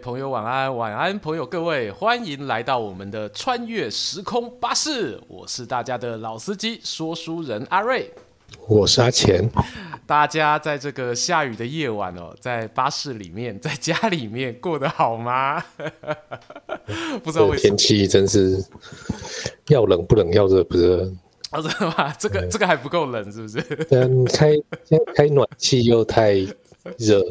[0.00, 8.10] 朋友，晚安，晚安，朋友，各位，欢迎来到我们的穿越时空巴士，我是大家的老司机，说书人阿瑞，
[8.66, 9.48] 我是阿钱。
[10.06, 15.62] 大家在这个下雨的夜晚哦，在巴士里面， 在家里面过得好吗？
[17.22, 18.64] 不知道为什么天气真是
[19.68, 21.12] 要冷不冷，要热不热。
[21.50, 22.12] 啊，真的吗？
[22.18, 23.86] 这个这个还不够冷，是不是？
[23.90, 24.54] 嗯，开
[25.14, 26.32] 开暖气又太
[26.96, 27.22] 热。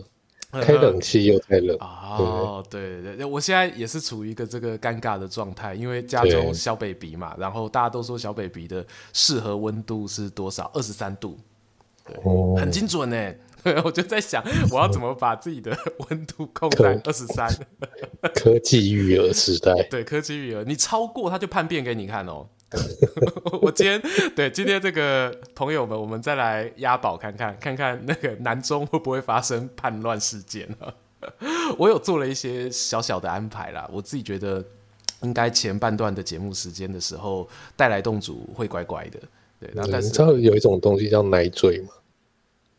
[0.52, 10.72] 开冷气又太冷哦，对对对，我现在也是处于一个这个尴尬的状态，因为家中小 baby 嘛，然后大家都说小 baby 的适合温度是多少？
[10.74, 11.38] 二十三度，
[12.04, 13.34] 对，哦、很精准呢。
[13.84, 15.78] 我就在想，我要怎么把自己的
[16.10, 17.46] 温度控在二十三？
[18.34, 22.48] 科技育儿时代，对，科技育儿，你超过他就叛变给你看哦。
[23.62, 24.02] 我今天
[24.36, 30.94] 对今天这个朋友们，我们再来押宝看看，看看那个南中会不会发生叛乱事件呢？
[31.78, 34.64] 我有做了一些小小的安排啦，我自己觉得
[35.22, 39.20] 应该前半段的节目时间的时候，带来洞主会乖乖的。
[39.60, 41.90] 对，然后但是你知道有一种东西叫奶嘴吗？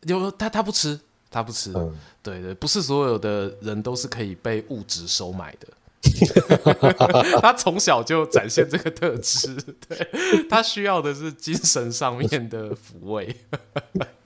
[0.03, 1.71] 有他他不吃，他不吃。
[1.75, 5.67] 嗯，对对，不是所有的人都是可以被物质收买的。
[7.41, 9.55] 他从小就展现这个特质，
[9.87, 13.35] 对，他需要的是精神上面的抚慰。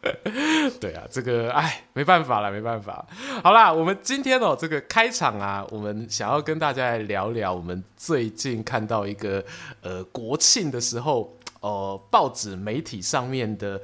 [0.79, 3.05] 对啊，这个哎，没办法了，没办法。
[3.43, 9.43] 好啦，我们今天哦，这个开场啊，我们想要跟大家来聊聊，我们最近看到一个
[9.81, 13.81] 呃国庆的时候，呃，报纸媒体上面的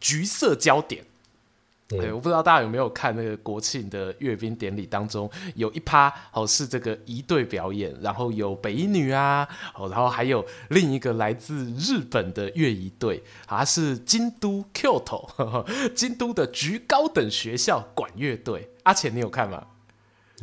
[0.00, 1.04] 橘色焦点。
[1.86, 9.46] 对，我不知道大家有没有看那个国庆的阅兵典礼当中，有一趴哦是这个仪队表演，然后有北一女啊，
[9.76, 18.70] 哦，然后还有另一个来自日本的乐仪队，啊是京都 Kyoto 呵呵京都的局高等学校管乐队。
[18.84, 19.66] 阿浅，你有看吗？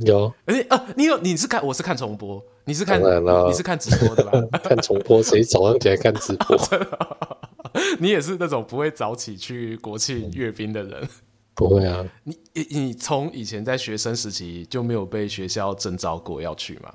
[0.06, 4.60] 有，哎啊，你有，你是看，我是看重播，你是看，你是看直播的吧？
[4.64, 6.56] 看重播，谁早上起来看直播？
[8.00, 11.02] 你也是那种不会早起去国庆阅兵的人。
[11.02, 11.10] 嗯
[11.54, 16.94] 不会啊，你你你从以前在学生时期就没有被学校征召过要去吗？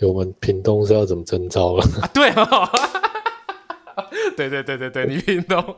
[0.00, 1.82] 我们屏东是要怎么征召了？
[2.00, 2.68] 啊，对哦。
[4.36, 5.76] 对对对对对，你听懂？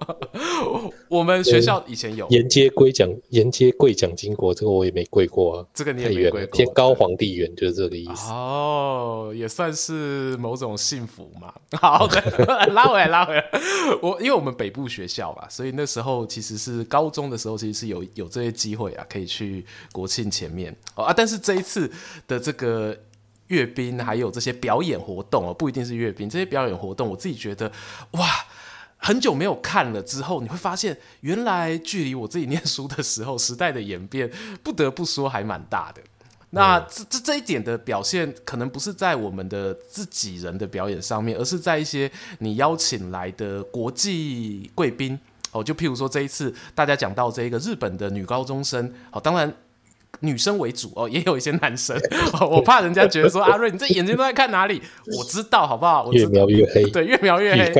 [1.09, 5.67] 我们学校以前有沿街跪奖，沿街跪蒋经国，这个我也没跪过啊。
[5.75, 6.57] 这个你也没跪过。
[6.57, 8.31] 天高皇帝远，就是这个意思。
[8.31, 11.53] 哦，也算是某种幸福嘛。
[11.81, 12.21] 好的，
[12.73, 13.45] 拉回来，拉回来。
[14.03, 21.15] 我因为我们北部学校嘛，所以那时候其实是高中的时候，其实是有有这些机会啊，可以去国庆前面哦啊。
[21.17, 21.91] 但是这一次
[22.27, 22.97] 的这个。
[23.51, 27.71] 阅兵还有这些表演活动哦，不一定是阅兵，这些表演活动，我自己觉得
[28.13, 28.27] 哇，
[28.97, 34.31] 很久没有看了之后，你会发现原来距离我自己念书的时候，时代的演变，
[34.63, 36.01] 不得不说还蛮大的。
[36.51, 45.19] 那这这这一点的表现，可能不是在我们的自己人的表演上面，而是在一些你邀请来的国际贵宾
[45.51, 49.53] 哦，就譬如说这一次大家讲到这一个日本的女高中生哦，当然。
[50.21, 51.99] 女生为主哦，也有一些男生。
[52.51, 54.83] 我怕人家觉得说阿瑞，你这眼睛都在看哪里？
[55.17, 56.05] 我知道，好不好？
[56.05, 56.85] 我越描越黑。
[56.91, 57.73] 对，越描越黑。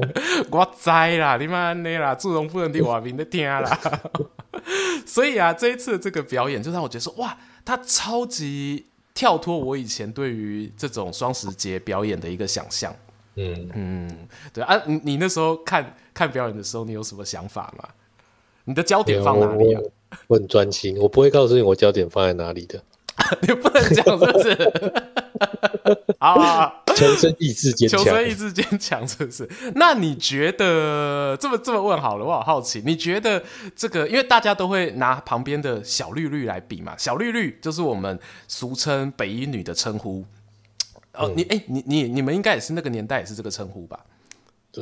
[0.50, 3.80] 我栽啦，你妈那啦，祝融夫人的瓦名的天啦。
[5.06, 12.94] 所以啊，这一次的这个表演，就让我觉得说，哇，他超级跳脱我以前对于这种双十节表演的一个想象。
[13.36, 17.88] 嗯嗯，对啊，你你那时候看看表演的时候，你有什么想法吗？
[18.64, 19.80] 你的焦点放哪里啊？
[20.26, 22.82] 我很专心，我不会告诉你我焦点放在哪里的。
[23.42, 24.52] 你不能讲，是不是？
[26.18, 29.48] 啊，求生意志坚强，求生意志坚强，是不是？
[29.76, 33.42] 那你觉得这么这么问好了，我好好奇，你觉得
[33.76, 38.18] 这个，因为大家都会拿旁边的小绿绿来比嘛，小绿绿就是我们
[38.48, 40.24] 俗称北一女的称呼。
[41.14, 44.00] 哦，你哎、欸，你你你们应该也是那个年代，也是这个称呼吧？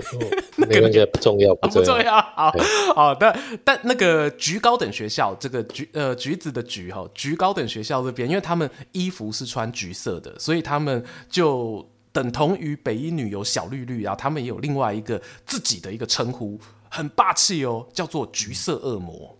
[0.56, 2.20] 那个那个不重要，不重要，不重要。
[2.20, 2.52] 好，
[2.94, 3.36] 好的。
[3.64, 16.58] 但那个橘高等学校，这个橘呃橘子的橘哈，橘高等学校这边，因为他们衣服是穿橘色的，所以他们就等同于北一女有小绿绿，然后他们也有另外一个自己的一个称呼，
[16.88, 19.36] 很霸气哦，叫做橘色恶魔。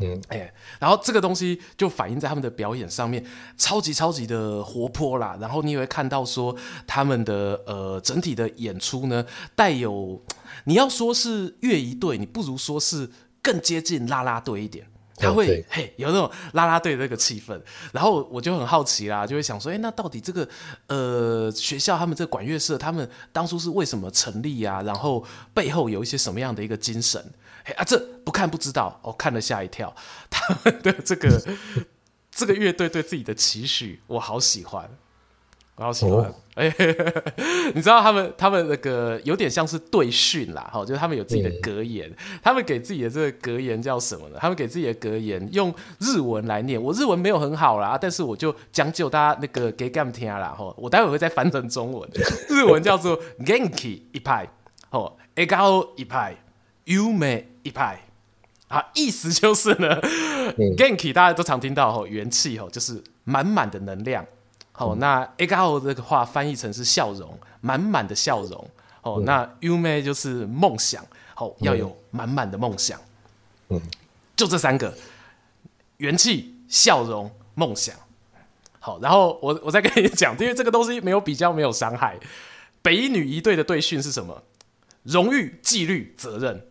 [0.00, 3.24] 嗯，哎、欸，然后这个东西就反映在他们的表演上面，
[3.56, 5.38] 超级超级的活泼啦。
[5.40, 6.54] 然后你也会看到说，
[6.84, 9.24] 他们的呃整体的演出呢，
[9.54, 10.20] 带有
[10.64, 13.08] 你要说是乐仪队，你不如说是
[13.40, 14.84] 更接近啦啦队一点。
[15.16, 17.56] 他会、哦、嘿有那种啦啦队的那个气氛。
[17.92, 20.48] 然后我就很好奇啦，就会想说，哎、欸，那到底这个
[20.88, 24.82] 呃学校他们这个管乐社，他们当初是为什么成立啊？
[24.82, 25.24] 然后
[25.54, 27.24] 背后有一些什么样的一个精神？
[27.72, 29.94] 啊，这不看不知道哦，看了吓一跳。
[30.30, 31.42] 他们的这个
[32.30, 34.88] 这个乐队对自己的期许，我好喜欢。
[35.76, 37.32] 我好喜欢，哎、哦，
[37.74, 44.38] 你知道他们他们那个有点像是对训啦，哈，就是他们有自己的格言，嗯、他们给自己的这个格言叫什么呢？
[44.40, 52.08] 他们给自己的格言用日文来念，我日文没有很好啦，但是我就将就大家那个给干听啦，哈，我待会会再翻成中文，
[52.48, 54.48] 日文叫做 Genki 一派，
[54.90, 56.36] 哦，Egao 一派
[56.86, 58.00] ，Yume 一派，
[58.68, 64.24] 啊，意思就是呢、嗯、，Genki 大家都常听到吼，元气吼，就是满满的能量。
[64.70, 68.70] 好、哦，那 egao 这个话翻译成是笑容，满满的笑容。
[69.02, 73.00] 哦，嗯、那 yume 就是梦想，好、哦，要有满满的梦想。
[73.68, 73.80] 嗯，
[74.36, 74.92] 就这三个，
[75.96, 77.94] 元气、笑容、梦想。
[78.80, 82.18] 好，然后我我再跟你讲，因为这个东西没有比较，没有伤害。
[82.82, 84.42] 北一女一队的队训是什么？
[85.04, 86.66] 荣誉、纪律、责任。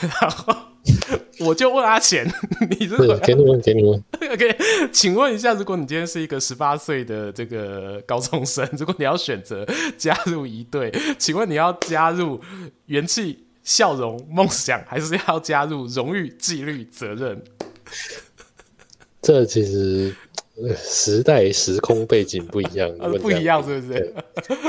[0.00, 0.54] 然后。
[1.40, 2.26] 我就问阿钱，
[2.78, 4.02] 你是给你问，给你问。
[4.30, 4.56] OK，
[4.92, 9.66] 请问一下，如果你今天是一个十八岁的这个高中生， 如果你要选择
[9.96, 12.40] 加入一队，请问你要加入
[12.86, 17.42] 元气、笑容、梦想，还是要加入荣誉、纪律、责任？
[19.22, 20.14] 这其实
[20.76, 24.14] 时代、时空背景不一样，不一样是不是？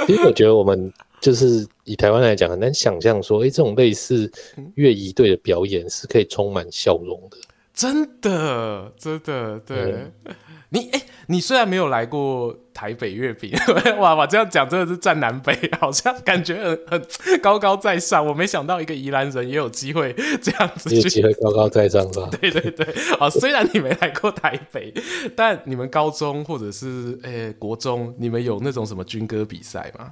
[0.08, 0.92] 其实我觉得我们。
[1.22, 4.30] 就是以台湾来讲，很难想象说，哎、欸，这种类似
[4.76, 7.38] 乐仪队的表演是可以充满笑容的。
[7.74, 9.78] 真的，真的，对。
[10.26, 10.36] 嗯、
[10.70, 13.52] 你，哎、欸，你虽然没有来过台北月饼，
[13.98, 18.26] 哇哇，这样讲真的是占南北，好像感觉很很高高在上。
[18.26, 22.30] 我没想到一个宜兰人也有机会这样子，有机会高高在上吧？
[22.42, 22.86] 对对对。
[23.20, 24.94] 啊，虽然你没来过台北，
[25.36, 30.12] 但你们高中或者是诶、欸、国中，你们有那种什么军歌比赛吗？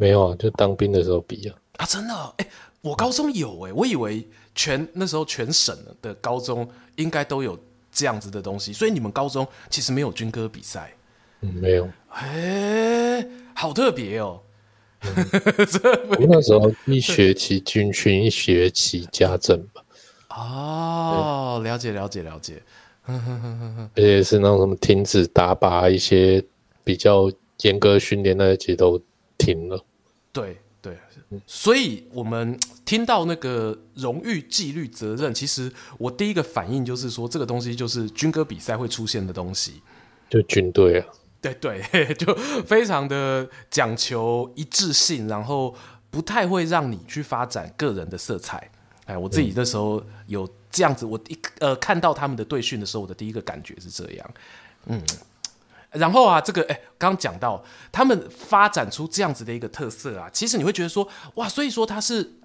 [0.00, 1.54] 没有啊，就当兵的时候比啊。
[1.76, 2.14] 啊，真的？
[2.38, 2.50] 哎、欸，
[2.80, 6.66] 我高中有哎、欸，我以为全那时候全省的高中
[6.96, 7.58] 应该都有
[7.92, 10.92] 这样子的东西，所以你们高中其实没有军歌比赛？
[11.42, 11.86] 嗯，没有。
[12.08, 14.40] 哎、欸，好特别哦、
[15.04, 19.82] 我那时候一学期军训，一学期家政吧。
[20.30, 22.62] 哦，了解了解了解。
[23.06, 26.42] 而且是那种什么停止打靶，一些
[26.84, 27.30] 比较
[27.62, 29.00] 严格训练那些其实都
[29.36, 29.84] 停了。
[30.32, 30.96] 对对，
[31.46, 39.82] 所以我们听到那个荣誉、纪律、责任，其实我第一个反应就是说，这个东西就是军歌比赛会出现的东西，
[40.30, 41.06] 就军队啊，
[41.42, 41.82] 对对，
[42.14, 42.34] 就
[42.64, 45.74] 非常的讲求一致性，然后
[46.10, 48.70] 不太会让你去发展个人的色彩。
[49.04, 54.30] 哎，我自己那时候有这样子，我一呃看到他们的队训的时候，我的第一个感觉是这样，
[54.86, 55.02] 嗯。
[55.92, 62.38] 然后啊，这个哎，刚讲到他们发展出这样子的一个特色啊，其实你会觉得说，哇，所以说它是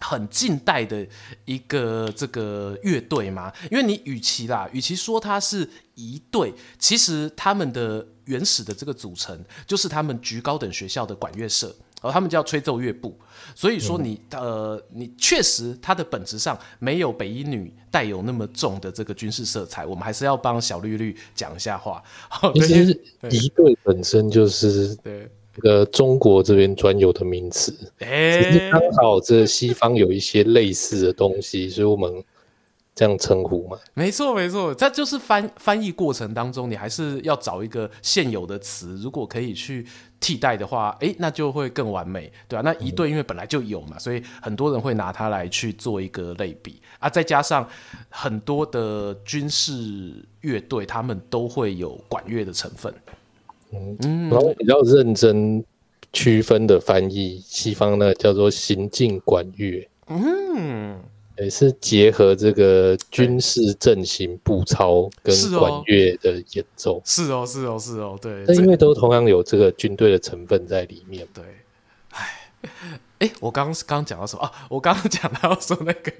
[0.00, 1.06] 很近代的
[1.44, 3.52] 一个这个乐队嘛。
[3.70, 11.74] 因为你与其啦，与其说它是一队，其实他们的原始的这个组成就是他们局高等学校的管乐社。
[12.00, 13.12] 哦，他们叫吹奏乐部，
[13.54, 22.02] 所以说你、嗯、呃，你确实它的本质上没有北一女带有那么重的这个军事色彩，我们还是要帮小绿绿讲一下话。
[22.54, 22.94] 其实
[23.28, 23.76] 敌对。
[23.82, 25.28] 本身就是对。
[25.56, 32.24] 这个中国这边专有的名词，哎，只是刚好这西方有一些类似的东西，所以我们。
[32.98, 33.78] 这样称呼吗？
[33.94, 39.86] 没错，没错，这就是翻翻译过程当中，你还是要找一个现有的词，如果可以去
[40.18, 47.08] 替代的话，诶，那就会更完美，对啊，那一队因为本来就有嘛，所以很多人会拿它来去做一个类比啊。
[47.08, 47.64] 再加上
[48.08, 49.72] 很多的军事
[50.40, 52.92] 乐队，他们都会有管乐的成分。
[53.70, 55.64] 嗯，然后比较认真
[56.12, 59.88] 区分的翻译，西方呢叫做行进管乐。
[60.08, 60.98] 嗯。
[61.40, 68.44] 也是结合这个军事阵型步操跟管乐的演奏，是哦，是哦，是哦，对。
[68.46, 71.44] 但因为都同样有这个军队的成分在里面，对。
[72.10, 73.00] 哎。
[73.18, 74.52] 哎，我刚刚讲到什么啊？
[74.68, 76.12] 我刚刚讲到说那个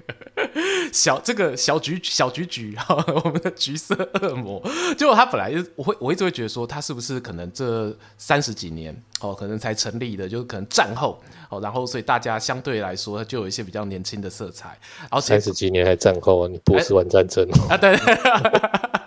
[0.91, 4.61] 小这个小橘小橘橘哈，我们的橘色恶魔，
[4.97, 14.77] 结果他本来就我会我一直会觉得说他是不是可能这三十几年哦，可能才成立的，就是可能战后哦，然后所以大家相对来说就有一些比较年轻的色彩。
[14.99, 16.49] 然后三十几年还战后啊？
[16.51, 17.77] 你不是玩战争啊？
[17.77, 17.97] 对。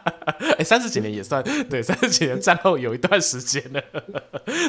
[0.59, 3.83] 哎，三十几年也算对，三十几年 战后有一段时间了，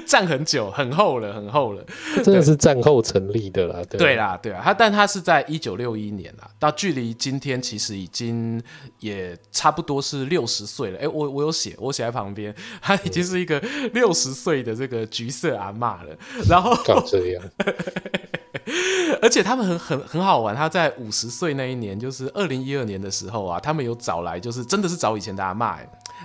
[0.06, 1.84] 战很久，很厚了，很厚了，
[2.24, 3.82] 真的是战后成立的啦。
[3.90, 8.62] 对，对啦，对啊，他但他是在一九六一年啦，到距离今天其实已经
[9.00, 11.00] 也差不多是六十岁了。
[11.00, 13.60] 哎，我我有写，我写在旁边，他已经是一个
[13.94, 16.18] 六十岁的这个橘色阿妈了。
[16.50, 17.44] 然后搞这样，
[19.22, 25.78] 而且他们很很很好玩，他在五十岁那一年，就是二零一二年的时候啊，他们有找来，就是真的是找以前的阿嬷，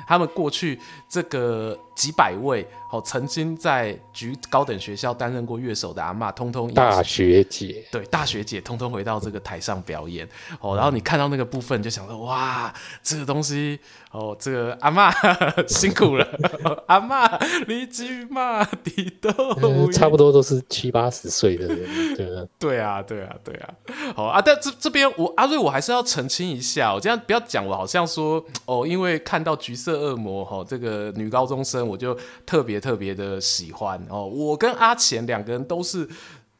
[0.08, 2.66] 他们过去这个几百位。
[2.90, 10.26] 哦，曾经在局高等学校担任过乐手的阿嬷，通通大学姐，对大学姐，通通回到这个台上表演。
[10.58, 12.72] 哦，然后你看到那个部分，就想说，哇，
[13.02, 13.78] 这个东西，
[14.10, 15.12] 哦，这个阿嬷
[15.68, 16.26] 辛苦了，
[16.88, 17.30] 阿嬷
[17.66, 21.86] 离居嘛，地都、嗯、差不多都是七八十岁的人，
[22.16, 23.74] 对啊，对啊，对啊，对啊。
[24.16, 32.78] 好啊，但这这边我阿瑞，我还是要澄清一下，我这样不要讲，我好像说，哦，因为看到橘色恶魔，哈、哦，这个女高中生，我就特别。
[32.78, 36.08] 特别的喜欢哦，我跟阿钱两个人都是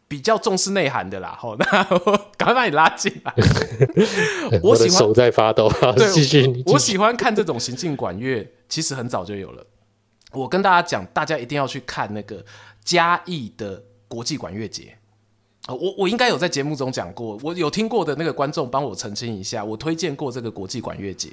[0.09, 1.35] 比较重视内涵的啦。
[1.39, 3.33] 好， 那我赶快把你拉进来。
[4.61, 5.71] 我喜欢我手在发抖。
[5.97, 6.63] 对，继续。
[6.67, 9.65] 我喜欢看这种行进管乐，其实很早就有了。
[10.33, 12.45] 我跟大家讲，大家一定要去看那个
[12.85, 14.98] 嘉义的国际管乐节。
[15.75, 21.29] 我我应该有在节目中讲过，我有听过的那个观众帮我澄清一下，我推荐过这个国际管乐节。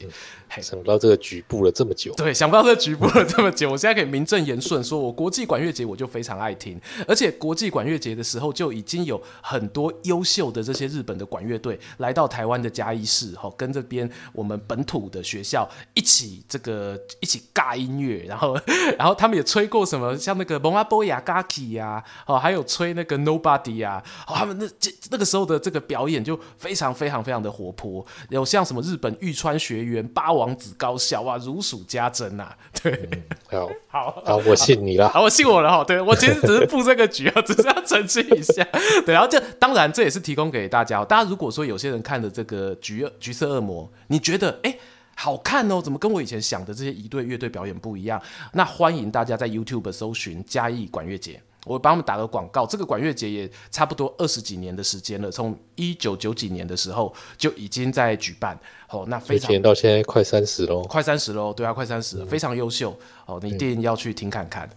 [0.62, 18.58] 想不到这个局部了这么久，对，想不到这个局部了这么久，我现在可以名正言顺说，我国际管乐节我就非常爱听，而且国际管乐节的时候就已经有很多优秀的这些日本的管乐队来到台湾的嘉义市，哈，跟这边我们本土的学校一起这个一起尬音乐，然后
[18.98, 24.04] 然后他们也吹过什么像那个蒙阿波亚嘎奇呀，哦，还有吹那个 Nobody 呀。
[24.28, 32.58] 哦，他们那这那个时候的这个表演就非常非常非常的活泼，有像什么日本玉川学园、八王子高校啊，如数家珍啊。
[32.82, 35.84] 对，嗯、好， 好，好，我信你了，好，我信我了哈。
[35.84, 38.68] 对，我其实只是布这个局啊，只是要澄清一下。
[39.06, 41.06] 对，然后这当然这也是提供给大家。
[41.06, 44.76] 大家如果说有些人看的这个橘橘色恶魔，你觉得哎
[45.16, 48.22] 好看哦，怎么跟我以前想的这些一队乐队表演不一样？
[48.54, 51.40] 那欢迎大家在 YouTube 搜寻嘉义管乐节。
[51.66, 58.58] 我帮他们打个广告，这个管乐节也差不多二十几年的时间了，从一九九几年的时候就已经在举办。
[58.90, 62.96] 哦，那非常到现在快三十喽，快三十喽，对啊，快三十了，非常优秀。
[63.26, 64.70] 哦，你一定要去听看看。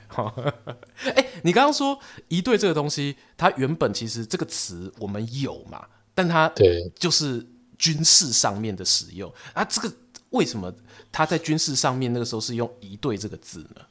[1.04, 1.96] 哎、欸，你刚刚说
[2.28, 9.62] 一队这个东西，它原本其实这个词我们有嘛，但它对就是军事上面的使用啊。
[9.62, 9.94] 这个
[10.30, 10.72] 为什么
[11.12, 13.82] 它在军事上面那个时候是用一队这个字呢？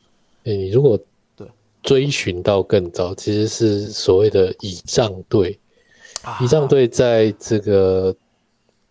[0.46, 1.00] 哎、欸，你如果。
[1.84, 5.60] 追寻到更早，其实是所谓的仪仗队。
[6.42, 8.14] 仪仗队在这个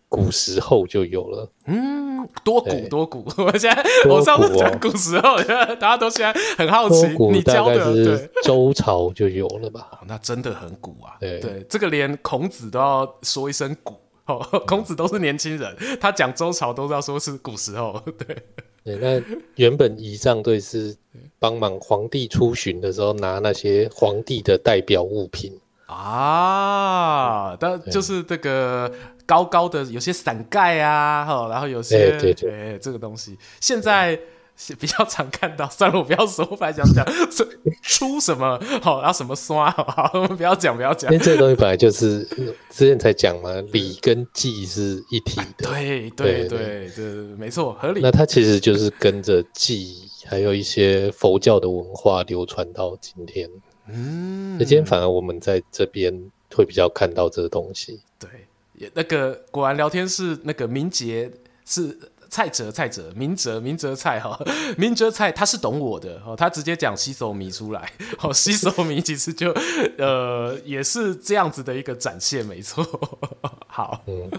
[0.08, 1.50] 古时候就有了。
[1.66, 3.24] 嗯，多古多古。
[3.36, 5.36] 我现在我上次讲古时候，
[5.74, 7.06] 大家都现在很好奇。
[7.30, 9.88] 你教的对，周朝就有了吧？
[9.92, 11.16] 哦，那真的很古啊。
[11.20, 13.94] 对对，这个连孔子都要说一声古。
[14.26, 18.02] 哦， 孔子都是年轻人，他讲周朝都要说是古时候。
[18.18, 18.36] 对。
[18.84, 19.20] 对，那
[19.56, 20.96] 原本仪仗队是
[21.40, 25.52] 帮忙皇帝出巡的时候拿那些皇帝的代表物品
[25.86, 28.88] 啊，但就是这个
[29.26, 34.16] 高高的有些伞盖啊，哈，然后有些对，对，对，对这个东西现在。
[34.80, 37.44] 比较常看到，算了，我不要说，我本来想讲出
[37.82, 41.12] 出什么好，然后什么刷，好，我 们不要讲，不要讲。
[41.12, 42.24] 因为这个东西本来就是
[42.70, 45.68] 之前才讲嘛，礼跟祭是一体的。
[45.68, 47.02] 对对对，这
[47.36, 48.00] 没错，合理。
[48.00, 53.50] 那它其实就是跟着祭，还有一些佛教的文化流传到今天。
[53.88, 58.00] 嗯，那今天反而我们在这边会比较看到这个东西。
[58.18, 61.30] 对，那个果然聊天室那个明杰
[61.66, 61.96] 是。
[62.28, 64.38] 蔡哲，蔡哲，明哲，明哲蔡哈，
[64.76, 67.92] 明哲蔡，他是懂我的哦，他直接讲西索米出来，
[68.22, 69.50] 哦，西索米其实就
[69.98, 72.84] 呃也是这样子的一个展现，没错。
[73.66, 74.30] 好，嗯，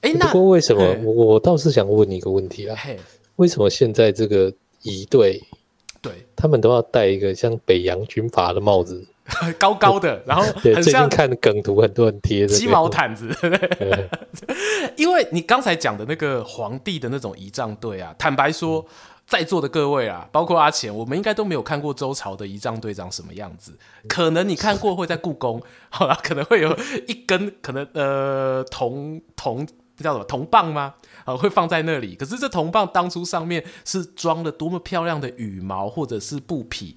[0.00, 2.76] 哎、欸，那不过为什么我我倒是想问你一个问题啊？
[3.36, 4.52] 为什么现在这个
[4.82, 5.42] 仪队，
[6.00, 9.06] 对，他们都要戴一个像北洋军阀的帽子？
[9.58, 13.28] 高高的，然后很像看梗图，很多人贴鸡毛毯子。
[14.96, 18.86] 因为你刚才讲的那个皇帝的那种仪仗队啊，坦白说，
[19.26, 23.76] 在座的各位啊，包括阿钱，我们应该都没有看过周朝的仪仗队长什么样子。
[24.08, 26.76] 可能你看过会在故宫， 好了，可能会有
[27.08, 29.66] 一根可能呃铜铜
[29.96, 30.94] 叫什么铜棒吗？
[31.24, 32.14] 啊，会放在那里。
[32.14, 36.96] 可是这铜棒当初上面是装了多么漂亮的羽毛或者是布匹。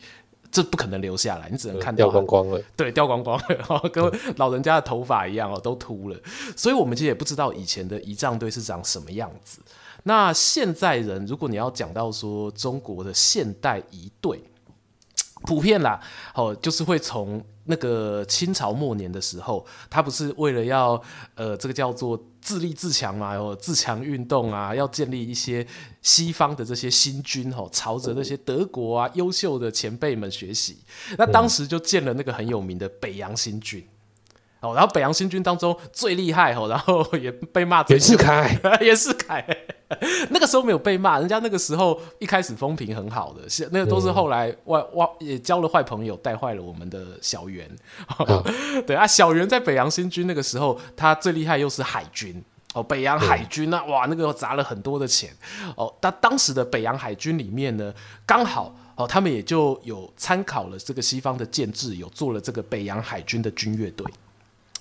[0.51, 2.61] 这不可能留下来，你只能看到掉光光了。
[2.75, 6.17] 对，掉光光了， 跟老人家的头发一样哦，都秃了。
[6.55, 9.59] 所以，我们其实也不知道以前的仪仗队是长什么样子。
[10.03, 14.41] 那现在人，如果你要讲到说中国的现代仪队，
[15.43, 16.01] 普遍啦，
[16.33, 21.01] 哦，就是会从那个清朝末年的时候，他不是为了要
[21.35, 22.21] 呃，这个叫做。
[22.41, 25.67] 自立自强嘛，哦自强运动啊，要建立一些
[26.01, 30.77] 西方的这些新军吼，朝着那些德国啊优秀的前辈们学习。
[31.17, 33.85] 那当时就建了那个很有名的北洋新军。
[34.61, 39.45] 哦，然后北洋新军当中最厉害哦，然后也被骂袁世凯，袁世凯，
[40.31, 47.69] 那个时候没有被骂，人家那个时候一开始风评很好的，是那个都是后来外外也交了坏朋友，带坏了我们的小袁。
[48.17, 48.43] 哦、
[48.85, 55.29] 对啊，小袁在北洋新军那个时候，他最厉害又是海军哦，北洋海军啊，哇，那个砸了很多的钱
[55.77, 55.93] 哦。
[56.01, 57.93] 他当时的北洋海军里面呢，
[58.25, 64.05] 刚好哦，他们也就有参考了这个西方的建制，有做了这个北洋海军的军乐队。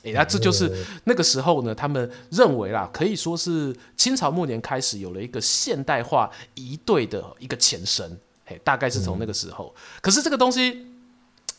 [0.02, 9.74] 哎，那这就是那个时候呢，他们认为啦，可以说是清朝末年开始有了一个现代化一队的一个前身，嘿，大概是从那个时候。
[10.00, 10.87] 可是这个东西。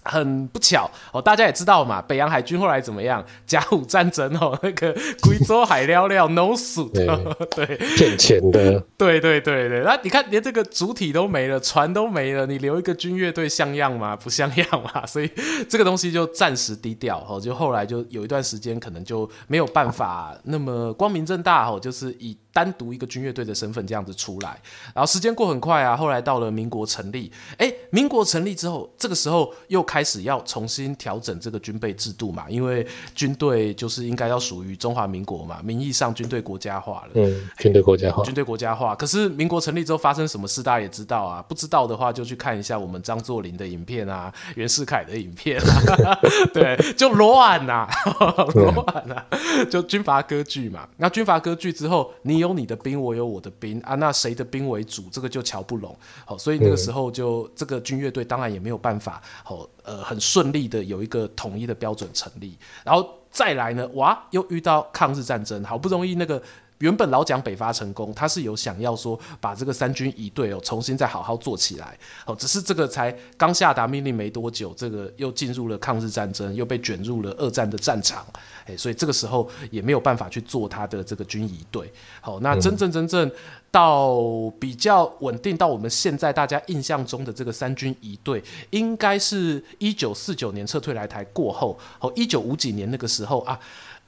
[0.03, 3.23] 很不巧哦，大家也知道嘛，北洋海军后来怎么样？
[3.45, 4.91] 甲午战争哦，那个
[5.21, 6.91] 贵州海了了 no suit，
[7.55, 9.81] 对，骗钱的，对对对对。
[9.83, 14.15] 那你看，连这个主体都没了，船都没了，你留一个军乐队像样吗？
[14.15, 15.05] 不像样嘛。
[15.05, 15.29] 所以
[15.69, 22.37] 这个东西就暂时低调哦，就后来就有一段时间可能就没有办法那么光明正大哦，就是以。
[22.51, 24.59] 单独一个军乐队的身份这样子出来，
[24.93, 38.95] 然后时间过很快啊，后来到了民国成立，哎，民国成立之后，这个时候又开始要重新调整这个军备制度嘛，因为军队就是应该要属于中华民国嘛，名义上军队国家化了，嗯，军队国家化，军队国家化。
[38.95, 45.61] 可是民国成立之后发生什么事，大家也知道啊，不知道的话就去看一下我们张作霖的影片啊，袁世凯的影片
[46.05, 46.17] 啊，
[46.53, 47.87] 对，就乱呐，
[48.55, 49.23] 乱呐，
[49.69, 50.87] 就军阀割据嘛。
[50.97, 52.49] 那军阀割据之后，你有。
[52.49, 55.03] 有你的兵，我有我的兵啊，那谁的兵为主？
[55.11, 55.95] 这个就瞧不拢。
[56.25, 62.57] 好，所以那个时候就这个军乐队当然也没有办法，好，呃，很顺利的有一个统一的标准成立。
[62.83, 66.41] 然后再来呢，哇，又遇到抗日战争，好不容易那个。
[66.79, 78.25] 原本老蒋北伐成功，他是有想要说把这个三军仪队哦重新再好好做起来哦，只是这个才刚下达命令没多久，这个又进入了抗日战争，又被卷入了二战的战场，
[78.65, 81.91] 哎，所以这个时候也没有办法去做他的这个军仪队。
[82.21, 83.29] 好，那真正真正
[83.69, 84.17] 到
[84.57, 93.59] 比较稳定到我们现在大家印象中的这个三军仪队，应该是一九四九年撤退来台过后，哦，一九五几年那个时候啊，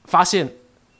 [0.04, 0.50] 发现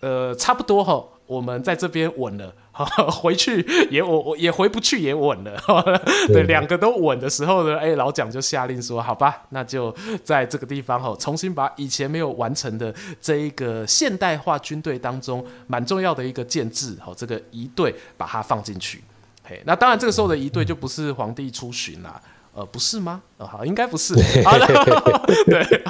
[0.00, 1.02] 呃差不多哈。
[1.32, 2.54] 我们在这边稳了，
[3.10, 5.56] 回去也我我也回不去也稳了，
[6.28, 19.02] 对，两个都稳的时候呢，哎，老蒋就下令说，好吧，那就在这个地方哈，重新把以前没有完成的这一个现代化军队当中蛮重要的一个建制，哈，这个仪队把它放进去，
[19.42, 22.20] 嘿，那当然这个时候的仪队就不是皇帝出巡啦。
[22.54, 23.22] 呃，不是吗？
[23.38, 24.14] 呃、好，应该不是。
[24.44, 24.66] 好的，
[25.46, 25.82] 对，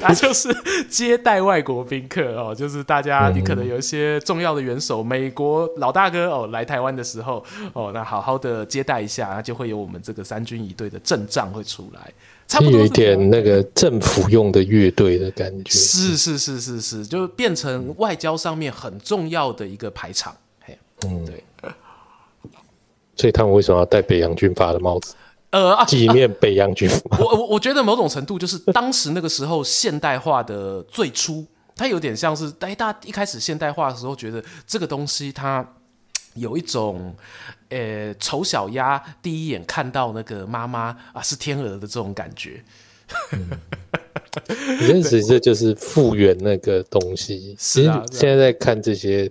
[0.00, 0.48] 他就是
[0.88, 12.10] 接待外国宾客哦，就是大家你可能有一些重要的元首，嗯、美国老大哥哦来台湾的时候哦，那好好的接待一下，那就会有我们这个三军一队的阵仗会出来，
[12.48, 15.70] 差不多有一点那个政府用的乐队的感觉。
[15.70, 20.34] 是是是是是，就变成外交上面很重要的一个排场。
[20.60, 21.44] 嘿，嗯，对。
[23.18, 25.14] 所以他们为什么要戴北洋军阀的帽子？
[25.56, 27.18] 呃，纪念北洋军 阀。
[27.18, 35.66] 我我我觉得某种程度就是当时那个时候现代化的最初，它有点像是哎，大家一开始现代化的时候，觉得这个东西它
[36.34, 37.14] 有一种
[37.70, 42.62] 呃丑小鸭第一眼看到那个妈妈啊是天鹅的这种感觉。
[43.32, 47.56] 嗯，其实这就是复原那个东西。
[47.58, 49.30] 是啊，现在在看这些。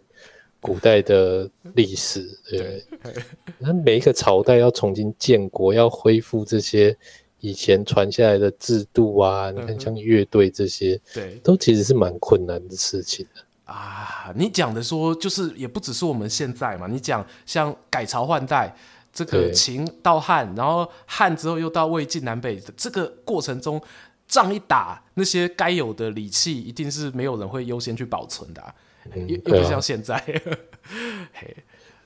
[0.62, 2.84] 古代的历史，对，
[3.60, 6.96] 那每一个朝代要重新建国，要恢复这些
[7.40, 13.74] 以前传下来的制度啊，你看像乐队这些，对，都其实是蛮困难的事情的。
[13.74, 14.34] 啊。
[14.36, 18.76] 你讲的说，就是也不只是我们现在嘛，你讲像改朝换代，
[19.14, 23.82] 这个秦到汉，然后汉之后又到魏晋南北，这个过程中
[24.28, 28.74] 仗一打，那些该有的礼器，一定是没有人会优先去保存的啊。
[29.14, 30.18] 又又不像现在，
[31.32, 31.56] 嘿，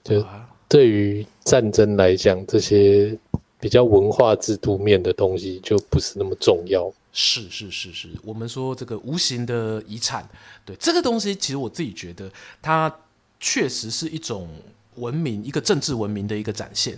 [0.04, 0.22] 就
[0.70, 3.18] 对于战争来讲，这些
[3.60, 6.90] 比较文化制度面的东西就不是那么重要。
[7.12, 10.30] 是是是是，我们说这个无形的遗产，
[10.64, 12.96] 对这个东西，其实我自己觉得它
[13.40, 14.48] 确实是一种
[14.98, 16.98] 文明，一个政治文明的一个展现。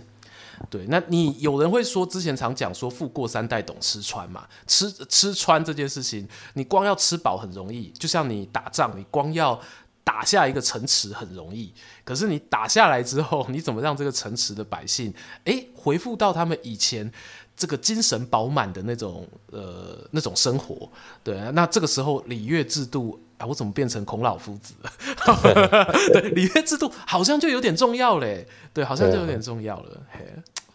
[0.69, 9.57] 对，那你有人会说，之前常讲说“富过三代懂吃穿”嘛，吃吃穿这件事情，你光要吃饱很容易，就像你打仗，你光要。
[10.03, 11.71] 打下一个城池很容易，
[12.11, 15.13] 可是你打下来之后，你怎么让这个城池的百姓，
[15.45, 17.09] 诶，恢复到他们以前
[17.55, 20.89] 这个精神饱满的那种呃那种生活？
[21.23, 25.87] 对啊，那这个时候礼乐制度啊，我怎么变成孔老夫子了？
[26.11, 30.01] 对，礼乐制度好像就有点重要嘞，对，好像就有点重要了。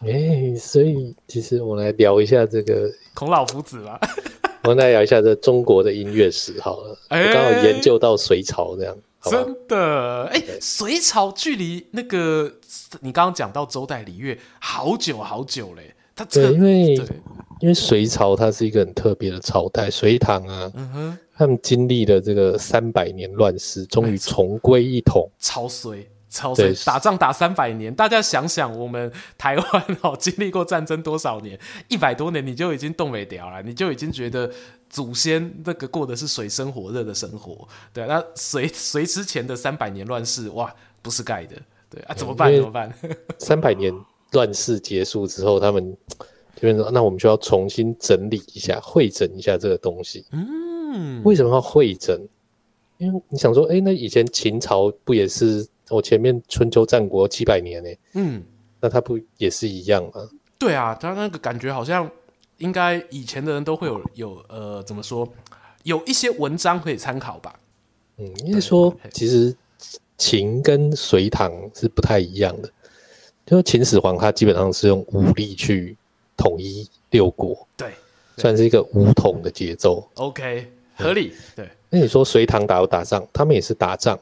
[0.00, 4.00] 哎、啊，所以其实我来聊一下这个孔老夫子吧。
[4.64, 6.98] 我们来聊一下这中国的音乐史好了。
[7.10, 8.96] 欸、我刚好研究到隋朝这样，
[9.30, 10.24] 真的？
[10.32, 12.52] 哎、欸，隋朝距离那个
[13.00, 15.94] 你刚刚讲到周代礼乐好久好久嘞。
[16.14, 16.94] 他这个、因为
[17.60, 26.08] 因为隋朝它是一个很特别的朝代，隋唐啊，嗯哼，他们经历了这个三百年乱世，终于重归一统，超衰。
[26.36, 31.58] 超衰，打仗打三百年，大家想想，我们台湾哦，经历过战争多少年？
[31.88, 34.50] 一百多年，你就已经冻未掉了，你就已经觉得
[34.90, 37.66] 祖先那个过的是水深火热的生活。
[37.94, 40.70] 对，那隋隋之前的三百年乱世，哇，
[41.00, 41.56] 不是盖的。
[41.88, 42.54] 对啊，怎么办？
[42.54, 42.92] 怎么办？
[43.38, 43.90] 三百年
[44.32, 45.96] 乱世结束之后，他们
[46.54, 50.26] 这边说，那我们就要重新整理一下，会诊一下这个东西。
[50.32, 52.20] 嗯，为什么要会诊？
[52.98, 55.66] 因为你想说，哎、欸，那以前秦朝不也是？
[55.88, 58.42] 我前面春秋战国七百年呢，嗯，
[58.80, 60.28] 那他不也是一样吗？
[60.58, 62.10] 对啊，他那个感觉好像
[62.58, 65.28] 应该以前的人都会有有呃，怎么说，
[65.84, 67.54] 有一些文章可以参考吧。
[68.16, 69.54] 嗯，因为说其实
[70.16, 72.70] 秦跟隋唐是不太一样的，
[73.44, 75.96] 就秦始皇他基本上是用武力去
[76.36, 77.92] 统一六国，对，
[78.38, 80.08] 算是一个武统的节奏。
[80.14, 81.32] OK，合理。
[81.54, 83.24] 对，那你说隋唐打不打仗？
[83.32, 84.18] 他们也是打仗。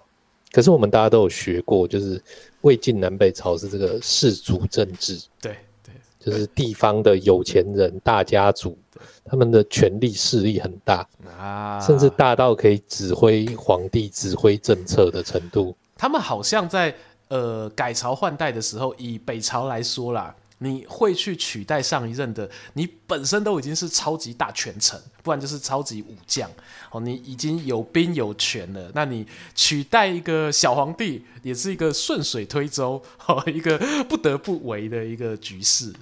[0.54, 2.22] 可是我们大家都有学过，就是
[2.60, 8.78] 魏晋南北朝是这个氏族政治，对对，就是地方的有钱人大家族，
[9.24, 11.04] 他们的权力势力很大
[11.36, 15.76] 啊，甚至大到可以指挥皇帝、指挥政策的程度。
[15.96, 16.94] 他们好像在
[17.26, 20.32] 呃改朝换代的时候，以北朝来说啦。
[20.58, 26.48] 你会去取代上一任的，你本身都已经是超级大权臣，不然就是超级武将
[26.94, 28.88] 哦，你已经有兵有权了。
[28.94, 33.76] 那你取代一个小皇帝，也是一个顺水推舟，哦，一个
[34.08, 35.92] 不得不为的一个局势。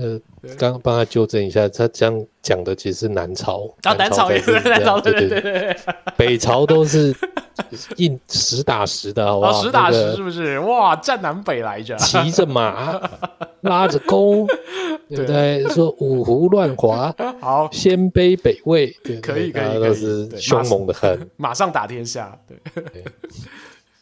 [0.00, 0.20] 呃，
[0.56, 5.76] 刚刚帮他纠正一下，他这样讲的其实是南朝，啊，南朝也是南朝，对对对对，
[6.16, 7.12] 北朝都是
[7.96, 9.60] 硬实打实的，好不好？
[9.62, 10.58] 实打实是不是？
[10.60, 13.00] 哇，战南北来着，骑着马，
[13.62, 14.46] 拉着弓，
[15.08, 15.64] 对不对？
[15.70, 22.38] 说五胡乱华， 好，鲜卑北魏，可以可以，都是凶猛的很， 马上打天下。
[22.46, 22.56] 对，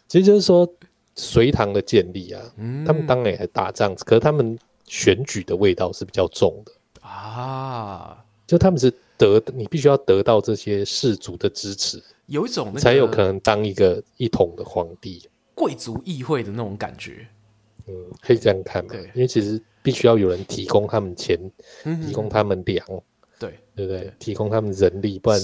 [0.06, 0.68] 其实就是说
[1.14, 2.42] 隋唐的建立啊，
[2.86, 4.58] 他们当然也打仗，可是他们。
[4.86, 17.26] 选举的味道是比较重的啊，就他们是得，你必须要得到这些氏族的支持，有一种才有可能当一个一统的皇帝，贵族议会的那种感觉。
[17.86, 18.92] 嗯，可以这样看嘛？
[18.92, 21.38] 对，因为其实必须要有人提供他们钱，
[22.04, 22.84] 提供他们粮。
[23.38, 24.12] 对对不对？
[24.18, 25.40] 提供他们人力，不然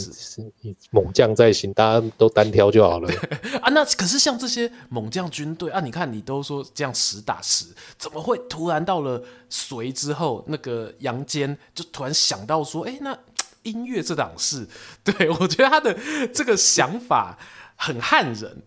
[0.61, 3.09] 你猛将在行，大家都单挑就好了
[3.61, 3.69] 啊。
[3.71, 7.67] 那可是像这些猛将军队啊，你看你都说这样实打实，
[7.99, 13.19] 怎么会突然到了隋之后，那个杨坚就突然想到说，哎，那
[13.65, 14.67] 音乐这档事，
[15.05, 15.95] 对，我觉得他的
[16.33, 17.39] 这个想法。
[17.77, 18.63] 很汉人，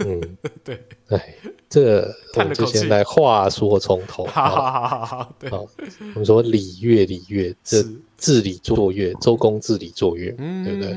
[0.00, 0.20] 嗯，
[0.64, 1.34] 对，哎，
[1.68, 4.60] 这个我们就先来话说从头，好好。
[4.60, 5.66] 好好好，对，好，
[5.98, 7.84] 我们说礼乐礼乐，这
[8.18, 10.92] 治理作乐，周公治理作乐，对不对？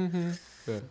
[0.65, 0.81] 对。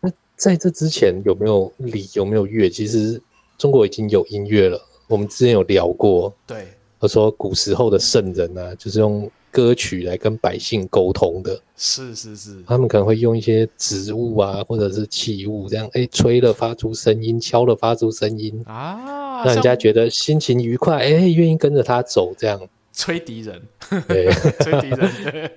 [0.00, 2.68] 那在这之前有没有礼，有没有乐？
[2.68, 3.20] 其实
[3.58, 6.66] 中国已经有音乐了，我们之前有聊过，对，
[6.98, 9.30] 我说古时候的圣人呢，就是用。
[9.52, 18.64] 歌曲来跟百姓沟通的，是是是，他们可能会用一些植物啊，或者是器物，这样哎，吹了发出声音，敲了发出声音。
[18.66, 22.58] 啊，让人家觉得心情愉快，哎，愿意跟着他走，这样。
[22.94, 23.60] 吹笛人，
[24.08, 25.50] 对， 吹笛人，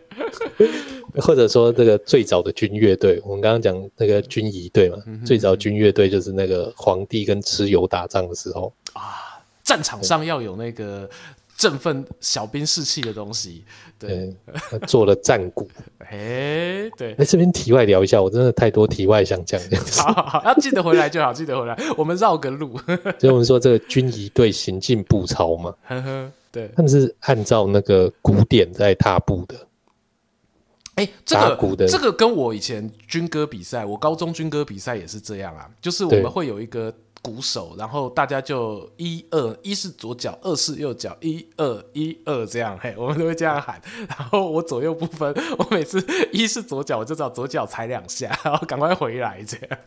[1.22, 8.74] 或者说这个最早的军乐队，我们刚刚讲那个军仪队嘛，嗯、哼最早军乐队就是那个皇帝跟蚩尤打仗的时候。
[8.92, 11.10] 啊，战场上要有那个。
[11.58, 13.64] 振奋小兵士气的东西，
[13.98, 14.36] 对，
[14.70, 15.68] 他做了战鼓，
[16.00, 19.60] 哎，对，哎，这边题外聊一下，我真的太多题外想讲，
[19.92, 22.78] 好，好，好，要记得回来就好，记得回来，我们绕个路，
[23.18, 29.56] 所以我们说这个军仪队行进步操嘛，呵呵，对，他们是按照那个鼓点在踏步的，
[30.96, 36.94] 哎，这个这个跟我以前军歌比赛，我高中军歌比赛也是这样啊，就是我们会有一个。
[37.26, 43.82] 鼓手，然后大家就一二，一是左脚，二是右脚，一二一二这样，嘿，我们都会这样喊。
[44.08, 46.00] 然后我左右不分，我每次
[46.32, 49.80] 一是左脚，我就找左脚踩两下， 然后赶快回来这样。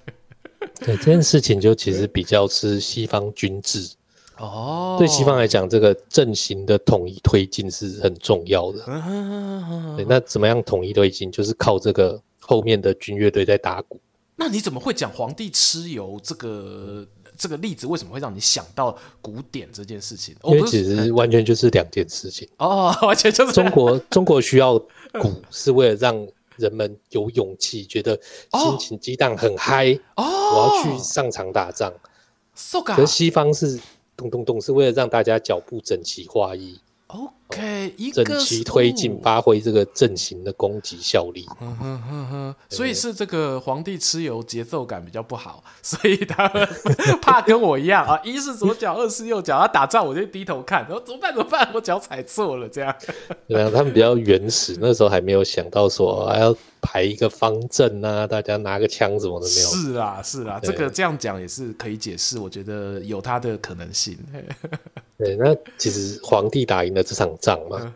[0.81, 3.89] 对，这件事情就其实比较是西方军制
[4.39, 8.85] 哦，对西方来讲，这个阵型的统一推进是很重要的。
[9.97, 11.31] 对，那怎么样统一推进？
[11.31, 14.01] 就是靠这个后面的军乐队在打鼓。
[14.41, 17.07] 那你怎么会讲皇帝蚩尤这个？
[17.39, 20.35] 这个例子为什么会让你想到古典这件事情？
[20.45, 24.77] 因为其实 完全就是两件事情哦，完全就是中国中国需要
[25.21, 28.19] 鼓是为了让人们有勇气，觉得
[28.53, 31.93] 心情激荡很嗨，哦，我要去上场打仗。
[32.85, 33.79] 可是西方是
[34.17, 36.77] 咚咚咚，是为了让大家脚步整齐划一。
[37.07, 37.33] OK，
[37.97, 41.47] 一个整齐推进，发挥这个阵型的攻击效力。
[41.61, 46.69] 嗯哼哼哼，所以是这个皇帝蚩尤节奏感比较不好，所以他们
[47.23, 51.35] 怕跟我一样啊，一是左脚，二是右脚，他打仗我就低头看，然后怎么办？
[51.35, 51.69] 怎么办？
[51.73, 52.95] 我脚踩错了，这样。
[53.49, 59.69] 对啊，他们比较原始，那时候还没有想到说还要排一个方阵啊，大家拿个枪什么的没有。
[59.69, 64.19] 是啊，是啊，这个这样讲也是可以解释，我觉得有它的可能性。
[65.19, 67.93] 对，那其实皇帝打赢了这场仗嘛，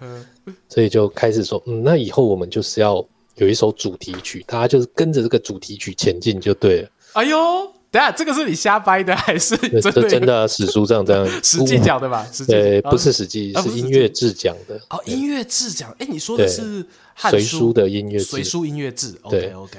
[0.69, 3.05] 所以就开始说，嗯，那以后我们就是要
[3.37, 6.89] 有一首主题曲，大家就是跟着这个主题曲前进就对了。
[7.15, 10.09] 哎呦，等下这个是你瞎掰的还是真的？
[10.09, 12.27] 真的啊，史书上这样， 史记讲的吧？
[12.47, 14.81] 对，不是史记，是音乐志讲的。
[14.91, 16.85] 哦，音乐志讲，哎，你说的是
[17.17, 19.13] 隋书的音乐志，隋书音乐志。
[19.29, 19.79] 对，OK，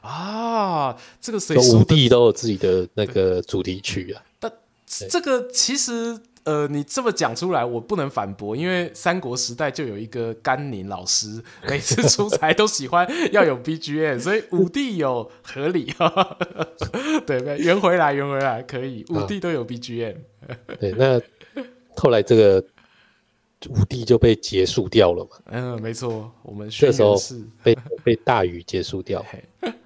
[0.00, 4.22] 啊，这个隋书五帝都有自己的那个主题曲啊。
[4.38, 4.52] 但
[5.08, 6.18] 这个其实。
[6.44, 15.84] 呃，你这么讲出来，我不能反驳，因为三国时代就有一个甘宁老师，每次出 差都喜欢要有 BGM，所以五帝有合理，
[17.26, 17.58] 对不对？
[17.58, 20.16] 圆回来，圆回来，可以，五帝都有 BGM。
[20.48, 21.20] 啊、对，那
[21.96, 22.64] 后来这个
[23.68, 25.30] 五帝就被结束掉了嘛？
[25.52, 27.14] 嗯，没错，我们这时候
[27.62, 29.24] 被被大禹结束掉。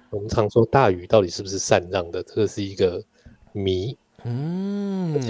[0.09, 2.23] 我们常说大禹到底是不是禅让的？
[2.23, 3.03] 这个是一个
[3.51, 3.95] 谜。
[4.23, 5.21] 嗯。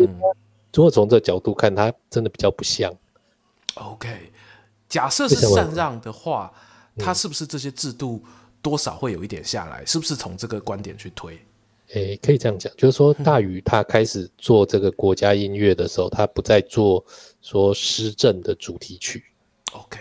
[0.74, 2.94] 如果从这角度看，它真的比较不像。
[3.76, 4.32] OK，
[4.88, 6.54] 假设是禅让的话，
[6.98, 8.24] 它是不是这些制度
[8.62, 9.82] 多少会有一点下来？
[9.82, 11.34] 嗯、是不是从这个观点去推？
[11.94, 17.04] 诶、欸，可以这样讲，就是说大禹他开始做这个国家音乐的时候，他不再做
[17.42, 19.24] 说施政的主题曲。
[19.74, 20.00] OK，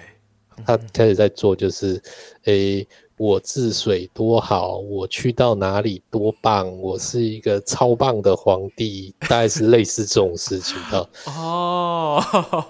[0.67, 2.03] 他开始在做就是
[2.45, 2.81] 诶。
[2.81, 11.09] 欸我治水多好，我去到哪里多棒，我是一个超棒的皇帝，大概是类似这种事情的。
[11.33, 12.23] 哦，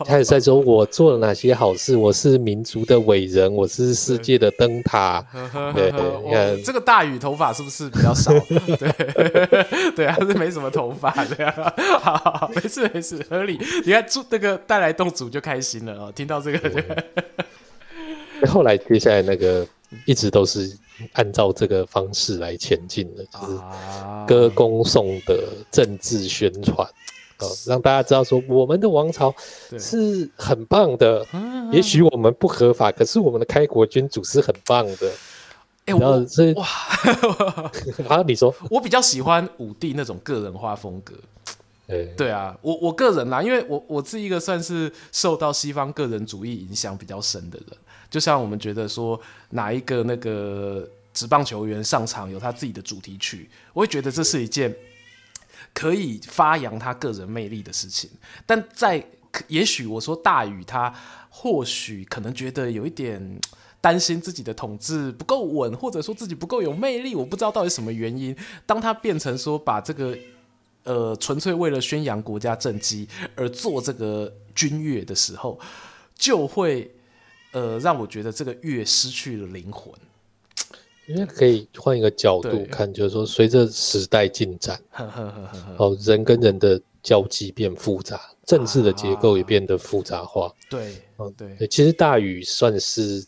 [0.07, 5.21] 开始在说我做了哪些好事，我是民族的伟人，我是世界的灯塔。
[5.75, 8.31] 对，对， 你看这个大雨头发是不是比较少？
[8.79, 11.75] 对，对，还是没什么头发的呀。
[12.01, 13.59] 好，没事没事，合理。
[13.85, 17.05] 你看，这那个带来洞主就开心了哦，听到这个。
[18.47, 19.67] 后来接下来那个。
[20.05, 20.77] 一直都是
[21.13, 23.59] 按照这个方式来前进的，就是
[24.27, 26.87] 歌功颂德、政治宣传，
[27.39, 29.35] 哦，让大家知道说我们的王朝
[29.79, 31.25] 是很棒的。
[31.73, 35.11] 也许我们不合法，可是我们的开国君主是很棒的。
[35.87, 36.65] 哎，我这哇，
[38.09, 41.15] 好，你说， 我比较喜欢武帝那种个人化风格。
[42.17, 47.77] 对啊，我我个人啦，因为我我是一个算是受到西方个人主义影响比较深的人。
[48.11, 54.75] 就像我们觉得说，哪一个那个职棒球员上场有他自己的主题曲，我会觉得这是一件
[55.75, 58.09] 可以发扬他个人魅力的事情。
[58.45, 59.05] 但在
[59.49, 60.95] 也许我说大禹他
[61.29, 63.41] 或许可能觉得有一点
[63.81, 68.35] 担心自己的统治不够稳，或者说自己不够有魅力，我不知道到底什么原因。
[68.65, 70.17] 当他变成说把这个
[70.85, 75.59] 呃纯粹为了宣扬国家政绩而做这个军乐的时候，
[76.15, 76.93] 就会。
[77.53, 79.93] 呃，让我觉得这个乐失去了灵魂。
[81.07, 84.81] 因为可以换一个角度看，就是说，随着时代进展，
[85.79, 90.53] 哦，人跟人的交际变复杂，政治的结构也变得复杂化。
[90.69, 93.25] 对，嗯，对，其实大禹算是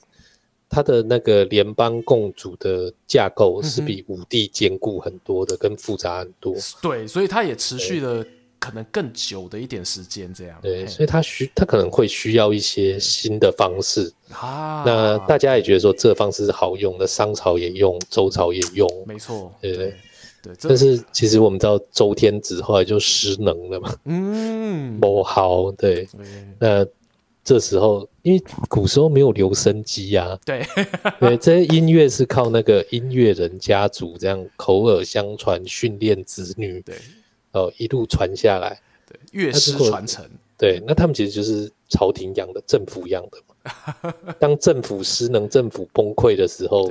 [0.68, 6.56] 他的那个联邦共主的架构是比武帝坚固很多的，跟复杂很多。
[6.82, 8.26] 对，所以他也持续了。
[8.58, 14.82] 可能更久的一点时间，这样对，所以他需他可能会需要一些新的方式啊。
[14.84, 19.94] 那大家也觉得说这方式是好用的，商朝也用，周朝也用，没错，对对
[20.42, 20.54] 对。
[20.60, 26.08] 但是其实我们知道周天子后来就失能了嘛，嗯，不好，对。
[26.58, 26.84] 那
[27.44, 30.66] 这时候因为古时候没有留声机呀，对
[31.20, 36.96] 对，这些音乐是靠那个音乐人家族这样口耳相传训练子女，对。
[37.58, 40.24] 哦，一路传下来，对，乐师传承，
[40.56, 43.54] 对，那他们其实就是朝廷养的，政府养的嘛。
[44.38, 46.90] 当政府失能、政府崩溃的时候，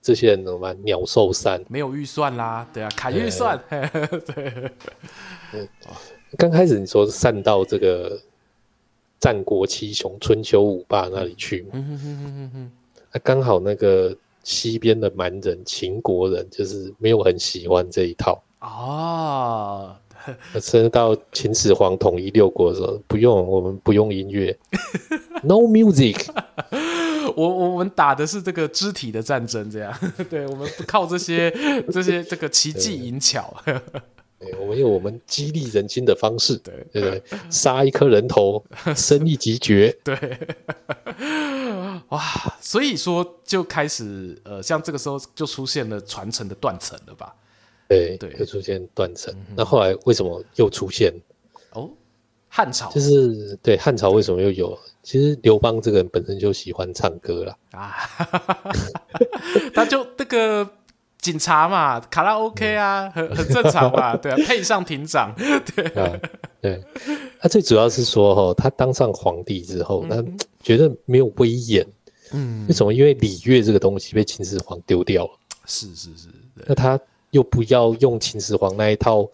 [0.00, 0.76] 这些人怎么办？
[0.84, 3.62] 鸟兽散，没有预算啦，对啊，砍预算。
[3.68, 4.70] 对，
[6.38, 8.18] 刚开始你说散到这个
[9.20, 11.72] 战国七雄、春秋五霸那里去嘛，
[13.12, 18.42] 那刚好那个西边的蛮人秦国人就是没有很喜欢这一套。
[18.60, 19.94] 哦，
[20.54, 24.56] 甚至到秦始皇统一六国的时候，不用，我们不用音乐
[25.42, 26.26] ，No music。
[27.36, 29.96] 我我们打的是这个肢体的战争，这样，
[30.28, 31.50] 对，我们不靠这些
[31.92, 33.54] 这些这个奇技淫巧。
[34.40, 36.74] 对，我们有我们激励人心的方式，对。
[36.92, 38.64] 对对，杀一颗人头，
[38.96, 40.16] 生一级爵，对，
[42.08, 42.20] 哇，
[42.60, 47.34] 所以说就开始呃，像这个时候就出现了传承的断层了吧？
[47.88, 49.34] 对对，就出现断层。
[49.56, 51.12] 那后来为什么又出现？
[51.72, 51.90] 哦，
[52.48, 54.78] 汉朝就是对汉朝为什么又有？
[55.02, 57.94] 其实刘邦这个人本身就喜欢唱歌啦，啊，
[59.74, 60.68] 他就那个。
[61.20, 64.16] 警察嘛，卡拉 OK 啊，很很正常吧？
[64.16, 65.34] 对啊，配上庭长，
[65.74, 66.16] 对啊，
[66.62, 66.80] 对。
[67.40, 70.24] 他最主要是说，哈，他当上皇帝之后，他
[70.62, 71.84] 觉得没有威严。
[72.30, 72.94] 嗯，为什么？
[72.94, 75.32] 因为礼乐这个东西被秦始皇丢掉了。
[75.66, 76.28] 是是是。
[76.66, 76.98] 那他
[77.30, 79.28] 又不要用秦始皇那一套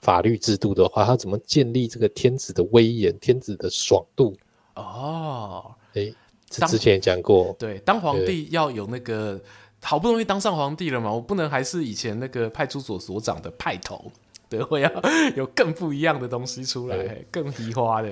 [0.00, 4.36] 法律制度的话，他怎么建立这个天子的威严、天子的爽度？
[4.74, 6.12] 哦，哎，
[6.48, 9.40] 这之前也讲过，对，当皇帝要有那个。
[9.84, 14.12] 好不容易当上皇帝了嘛，我不能还是以前那个派出所所长的派头，
[14.48, 14.88] 对，我要
[15.34, 16.96] 有更不一样的东西出来，
[17.32, 18.08] 更移花的。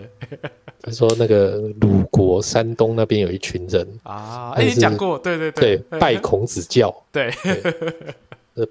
[0.83, 7.33] 他说那个鲁国山东那边有一群人啊，哎，你讲过，对对对， 拜孔子教，对，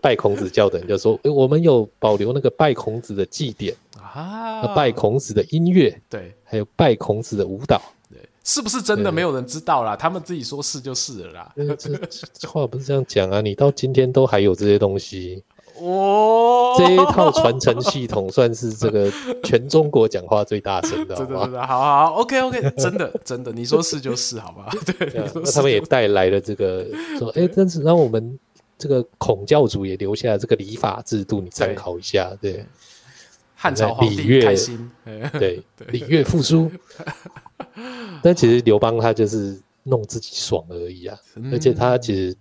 [0.01, 7.81] 拜孔子教的人就说，我们有保留那个拜孔子的祭典啊，拜孔子的音乐，对，还有拜孔子的舞蹈。
[8.41, 9.95] 是不是真的没有人知道啦？
[9.95, 11.53] 他们自己说是就是了啦。
[11.77, 11.95] 这
[12.33, 13.41] 这话不是这样讲啊！
[13.41, 15.43] 你到今天都还有这些东西
[15.79, 19.11] 哦，这一套传承系统算是这个
[19.43, 21.67] 全中国讲话最大声的， 好吧？
[21.67, 24.67] 好好好，OK OK，真的真的，你说是就是，好吧？
[24.97, 26.87] 对，那他们也带来了这个
[27.19, 28.39] 说，哎，但是让我们
[28.79, 32.33] 这个孔教主也留下了这个礼法制度，你参考一下。
[32.41, 32.65] 对，
[33.53, 34.89] 汉朝皇帝开心，
[35.33, 36.71] 对礼乐复苏。
[38.23, 41.17] 但其实刘邦他就是弄自己爽而已啊，
[41.51, 42.35] 而且他其实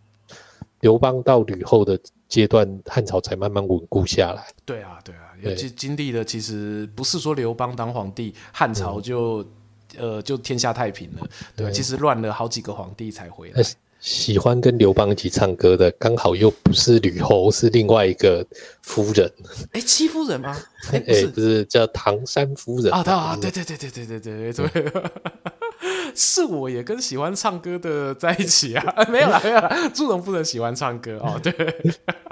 [0.81, 1.99] 刘邦到吕后的
[2.29, 4.47] 阶段，汉朝才慢慢稳固下来。
[4.65, 9.45] 对啊，对啊，也经经历了，其实不是说刘邦当皇帝，汉朝就
[9.97, 11.29] 呃就天下太平了。
[11.57, 13.63] 对，其实乱了好几个皇帝才回来。
[14.01, 18.47] 喜欢跟刘邦一起唱歌的，刚好又不是吕侯，是另外一个
[18.83, 19.31] 夫人。
[19.73, 20.57] 哎，戚夫人吗？
[20.93, 23.03] 哎，不是，不是叫唐山夫人啊？
[23.03, 24.93] 对啊，对对对对对对对对，
[26.15, 28.95] 是我也跟喜欢唱歌的在一起啊？
[29.11, 31.39] 没有啦，没有啦，祝融夫人喜欢唱歌哦。
[31.43, 31.53] 对，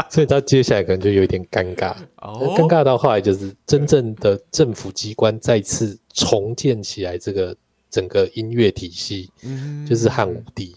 [0.08, 1.94] 所以他接下来可能就有点尴尬。
[2.22, 7.54] 哦，尴尬到后来就是真正的政府机关再次重建起来这个
[7.90, 10.74] 整个音乐体系，嗯、就是汉武帝。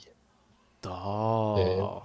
[0.84, 2.02] 哦，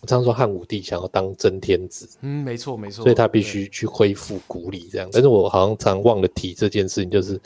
[0.00, 5.08] 我常说汉武帝想要当真天子，嗯，没错没错，所以他必须去恢复古礼这样。
[5.12, 7.40] 但是我好像常忘了提这件事情，就是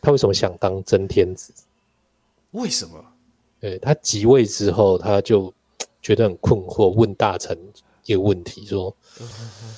[0.00, 1.52] 他为什么想当真天子？
[2.50, 3.02] 为什么？
[3.60, 5.52] 对，他即位之后，他就
[6.02, 7.58] 觉得很困惑，问大臣
[8.04, 8.94] 一个问题说：“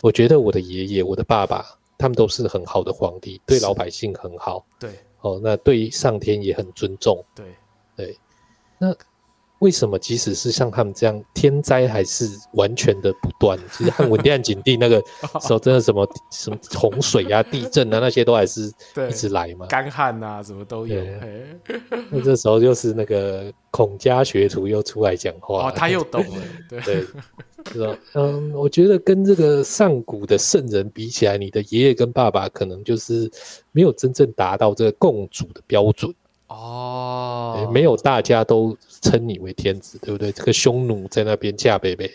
[0.03, 1.65] 我觉得我的爷爷、我的爸爸，
[1.99, 7.47] 他们都是很好的皇帝，对老百姓很好，对，哦，那对上天也很尊重，对。
[7.95, 8.19] 对，
[8.79, 8.93] 那。”
[9.63, 13.57] 为什么即使是像他们这样，天灾还是完全的不断？
[13.73, 14.99] 其实汉文帝汉景帝那个
[15.41, 18.63] 时候，真的什么什么洪水啊、地震啊那些都还是
[19.09, 21.01] 一直来嘛，干旱啊什么都有。
[22.11, 26.43] 那这时候就是那个孔家学徒又出来讲话，哦，他又懂了。
[26.69, 27.07] 对，对
[27.73, 27.97] 是吧？
[28.15, 33.31] 嗯，我觉得跟这个上古的圣人比起来，你的爷爷跟爸爸可能就是
[33.71, 36.13] 没有真正达到这个共主的标准。
[36.53, 40.31] 哦，没有大家都称你为天子，对不对？
[40.33, 42.11] 这个匈奴在那边嫁北北，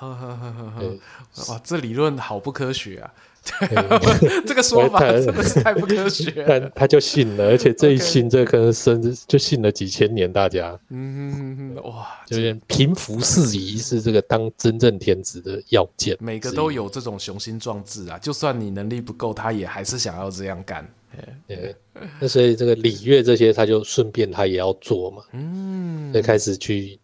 [0.00, 3.12] 哇，这理论好不科学啊！
[4.46, 6.44] 这个说法真的是 太不科学。
[6.48, 10.32] 但他就信了，而且这一信，这可能甚至就信了几千年。
[10.32, 16.16] 大家，嗯，哇，就是平服四夷是这个当真正天子的要件。
[16.20, 18.18] 每个都有这种雄心壮志啊！
[18.18, 20.88] 就算你能力不够，他也还是想要这样干。
[21.46, 21.76] 对，
[22.20, 26.98] 那所以这个礼乐这些，他就顺便他也要做嘛，嗯，就开始去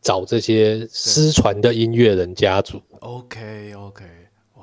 [0.00, 2.80] 找这些失传的音乐人家族。
[3.00, 4.04] OK OK，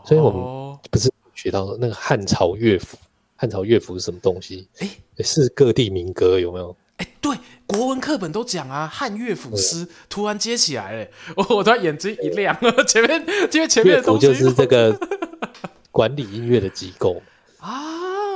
[0.05, 2.97] 所以我们不是学到那个汉朝乐府，
[3.35, 4.67] 汉朝乐府是什么东西？
[4.79, 4.89] 哎，
[5.23, 6.75] 是各地民歌有没有？
[6.97, 7.35] 哎，对，
[7.65, 12.55] 国文课本都讲啊，汉乐府诗突然接起来了，我我突然眼睛一亮，
[12.87, 14.95] 前面因为前面的东西就是这个
[15.91, 17.21] 管理音乐的机构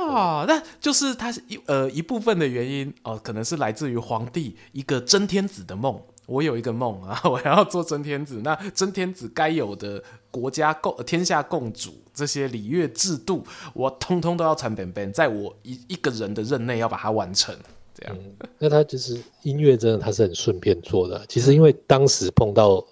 [0.08, 0.44] 啊。
[0.46, 6.00] 那就是他是一呃一部分的原因哦、可能是来自于皇帝一个真天子的梦。
[6.26, 17.56] 我有一个梦啊， 我要做真天子，那真天子该有的国家共天下共主这些礼乐制度，我通通都要传本本，在我一一个人的任内要把它完成。
[17.94, 18.16] 这样。
[18.58, 21.24] 那他就是音乐，真的他是很顺便做的。
[21.28, 22.84] 其实因为当时碰到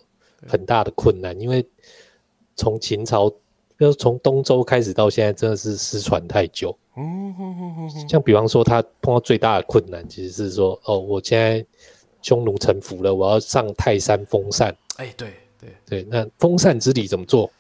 [0.46, 1.66] 很大的困难，因为
[2.54, 3.28] 从秦朝，
[3.78, 6.78] 要从东周开始到现在，真的是失传太久。
[6.97, 8.09] 嗯哼哼哼哼。
[8.09, 11.64] 像比方说，他碰到最大的困难，其实是说，哦，我现在
[12.22, 14.74] 匈奴臣服了，我要上泰山封禅。
[14.97, 17.51] 哎，对对对，那封禅之礼怎么做？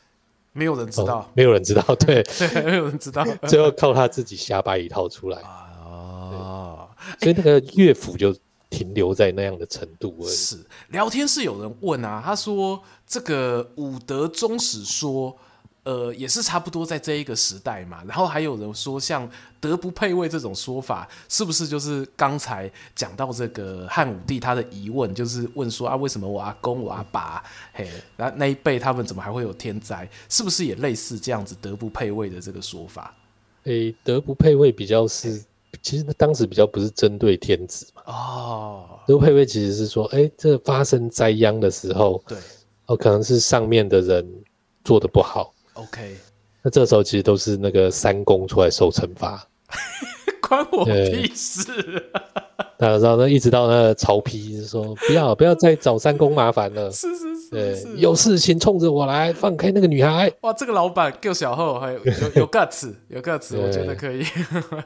[0.52, 5.38] 没有人知道，哦，没有人知道，对对， 没有人知道， 最后靠他自己瞎掰一套出来。
[5.40, 6.88] 啊，
[7.20, 8.32] 所以那个乐府就
[8.70, 10.30] 停留在那样的程度而已。
[10.30, 15.36] 是聊天室有人问啊，他说这个武德宗史说。
[15.84, 18.02] 呃，也是差不多在这一个时代嘛。
[18.06, 19.28] 然后还有人说，像
[19.60, 30.08] 德不配位这种说法，是不是就是刚才讲到这个汉武帝他的疑问，就是问说啊，为什么我阿公、我阿爸，嘿，那那一辈他们怎么还会有天灾？
[30.28, 33.14] 是不是也类似这样子德不配位的这个说法？
[33.64, 35.42] 诶、欸，德不配位比较是，
[35.82, 38.02] 其实当时比较不是针对天子嘛。
[38.06, 42.38] 哦，德不配位其实是说，诶、欸，这发生灾殃的时候，对，
[42.86, 44.26] 哦，可能是上面的人
[44.82, 45.53] 做的不好。
[45.74, 46.16] OK，
[46.62, 49.46] 那这时候其实都是那个三公出来受惩罚，
[50.40, 51.62] 关我屁事！
[52.78, 60.30] 大家知道，那一直到那个曹丕说不要不要再找三公麻烦了， 是是是，对，有事情冲着我来，放开那个女孩。
[60.42, 64.24] 哇，这个老板够小厚，还有有有 guts，有 guts，我觉得可以。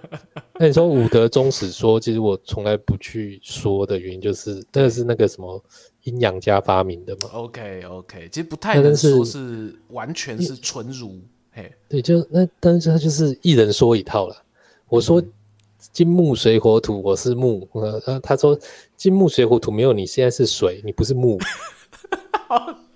[0.59, 5.62] 那你说武德宗史说，其实我从来不去说的原因，就是这个是那个什么。
[6.09, 11.20] 阴阳家发明的嘛？OK OK，其实不太能说是完全是纯儒。
[11.52, 14.36] 嘿，对，就那，但是他就是一人说一套了。
[14.88, 15.22] 我说
[15.92, 17.68] 金木水火土，我是木。
[17.72, 18.59] 呃，他说
[18.96, 21.38] 金木水火土没有你现在是水，你不是木。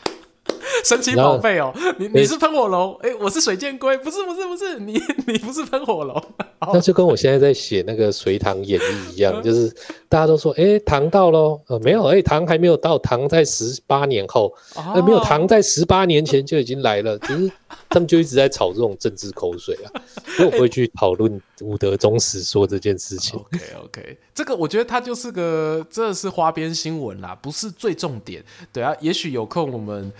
[0.84, 6.22] 神奇宝贝哦，你你是喷火龙，哎、欸，我是水箭龟，不是不是不是，你你不是喷火龙，
[6.72, 9.68] 那就跟我现在在写那个《隋唐演义》一样，就是
[10.08, 17.52] 大家都说，哎、欸，唐到喽，呃，没有，哎、欸，唐还没有到，唐在十八年后，呃，没有，唐在十八年前就已经来了， 只是
[17.88, 19.86] 他们就一直在炒这种政治口水啊，
[20.36, 23.38] 所以我不会去讨论武德宗史说这件事情。
[23.38, 28.42] OK OK，这个我觉得它就是个，这是花边新闻啦，不是最重点。
[28.72, 30.12] 对啊，也许有空我们。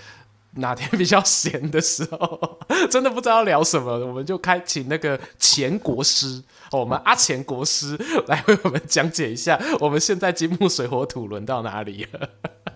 [0.57, 2.59] 哪天比较闲的时候，
[2.91, 6.43] 真的不知道聊什么，我们就开请那个钱国师，
[6.73, 12.29] 我们阿钱国师来为我们讲解一下，我们现在金木水火土轮到哪里了？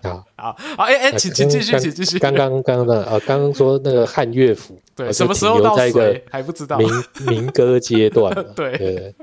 [0.03, 2.17] 好， 好，好，哎哎，请请继续，请继续。
[2.17, 6.89] 刚刚刚刚的啊，刚刚说那个汉乐府，对，什么时候到水还不知道，民
[7.27, 9.15] 民歌阶段， 对对。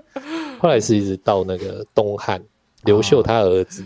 [0.58, 2.40] 后来是一直到那个东汉，
[2.84, 3.84] 刘秀他儿子。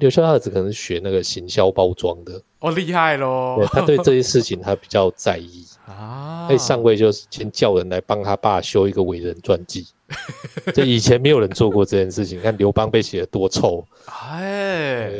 [0.00, 3.62] 刘秀他儿子可能是学那个行销包装的，哦，厉害喽！
[3.70, 9.86] 他对这些事情他比较在意 啊，所以上位就是先叫人来帮他爸修一个伟人传记。
[10.74, 15.10] 就以前没有人做过这件事情，看刘邦被写得多臭，哎，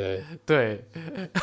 [0.47, 0.83] 对，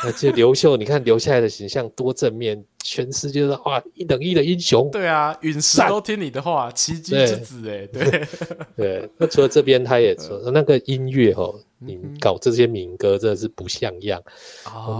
[0.04, 4.90] 而且刘秀，你看留下来的形象多正面，全世界都哇一等一的英雄。
[4.90, 8.28] 对啊，陨石都听你的话，奇迹之子，哎，对。
[8.76, 9.10] 对。
[9.18, 14.20] 那除了这边，他也说那个音乐哦，你搞这些民歌真的是不像样，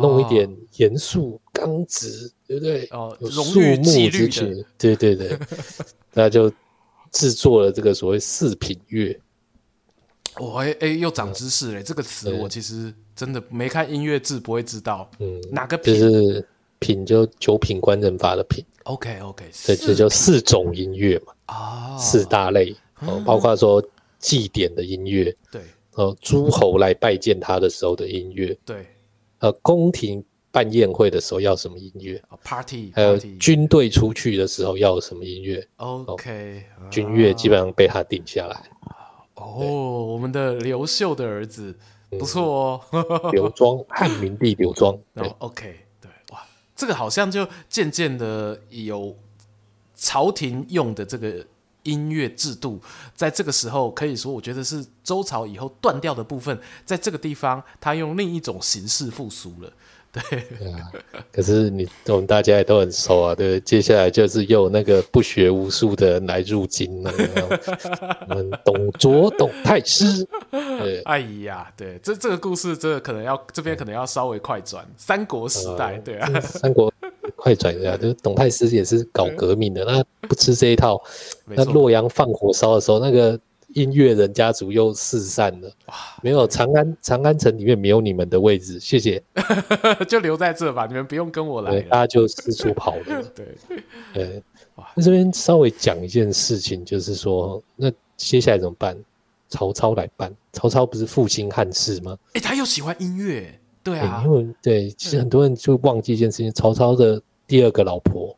[0.00, 2.86] 弄一点严肃刚直，对不对？
[2.92, 5.36] 哦，有肃穆之气，对对对，
[6.12, 6.52] 那就。
[7.12, 9.20] 制作了这个所谓四品乐，
[10.38, 11.82] 我哎哎又长知识嘞！
[11.82, 15.08] 嗯、这个词我其实真的没看音乐字不会知道。
[15.18, 15.94] 嗯，哪个品？
[15.94, 16.48] 就是
[16.78, 18.64] 品就九品官人法的品。
[18.84, 21.32] OK OK，对，这叫四种音乐嘛。
[21.46, 23.82] 啊，四大类哦，包括说
[24.18, 25.60] 祭典的音乐，对，
[25.94, 28.86] 哦，诸侯来拜见他的时候的音乐，对，
[29.38, 30.24] 呃，宫廷。
[30.52, 38.70] 办宴会的时候要什么音乐？Party，还有军队出去的时候要什么音乐？OK，军乐基本上被他定下来。
[39.34, 41.74] 哦，我们的刘秀的儿子
[42.10, 44.96] 不错哦， 刘庄，汉明帝刘庄。
[45.14, 46.46] 对，OK，对，哇，
[46.76, 49.16] 这个好像就渐渐的有
[49.96, 51.44] 朝廷用的这个
[51.84, 52.78] 音乐制度，
[53.14, 59.72] 在这个时候可以说，我觉得是周朝以后断掉的部分，在这个地方他用另一种形式复苏了。
[60.12, 60.22] 对，
[60.58, 60.92] 对啊，
[61.32, 63.60] 可是你我们大家也都很熟啊，对不对？
[63.60, 67.10] 接下来就是又有那个不学无术的人来入京了，
[68.28, 70.26] 我们董卓、董太师。
[70.50, 76.92] 对，哎呀，对，这这个故事，这个可能要这边可能要稍微快转，三国时代，对啊，三国
[77.34, 81.02] 快转一下，就是董太师也是搞革命的，那不吃这一套，
[81.46, 83.40] 那洛阳放火烧的时候，那个。
[83.74, 85.94] 音乐人家族又四散了，哇！
[86.22, 89.22] 没有长安，长安城里面没有你们的位置，谢谢，
[90.08, 93.22] 就留在这吧，你们不用跟我来，大家就四处跑了。
[93.34, 93.46] 对
[94.12, 94.42] 对，
[94.76, 94.90] 哇！
[94.94, 98.96] 那这边稍微讲一件事情，就是说，那接下来怎么办？
[99.48, 100.34] 曹操来办。
[100.52, 102.16] 曹操不是复兴汉室吗？
[102.28, 108.36] 哎、欸，他又喜欢音乐，对啊，欸、因为对，其实很多人就忘记一件事情，曹操的第二个老婆，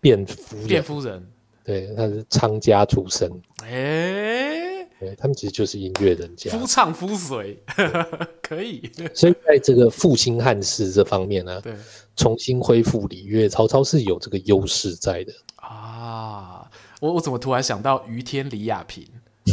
[0.00, 1.26] 卞夫人，卞夫人，
[1.66, 3.28] 对，他是娼家出身，
[3.64, 7.60] 哎、欸，对，他们其实就是音乐人家，夫唱妇随，
[8.40, 8.88] 可以。
[9.12, 11.74] 所以在这个复兴汉室这方面呢、啊，对，
[12.14, 16.70] 重新恢复礼乐，曹操是有这个优势在的啊。
[17.00, 19.04] 我我怎么突然想到于天李亚平？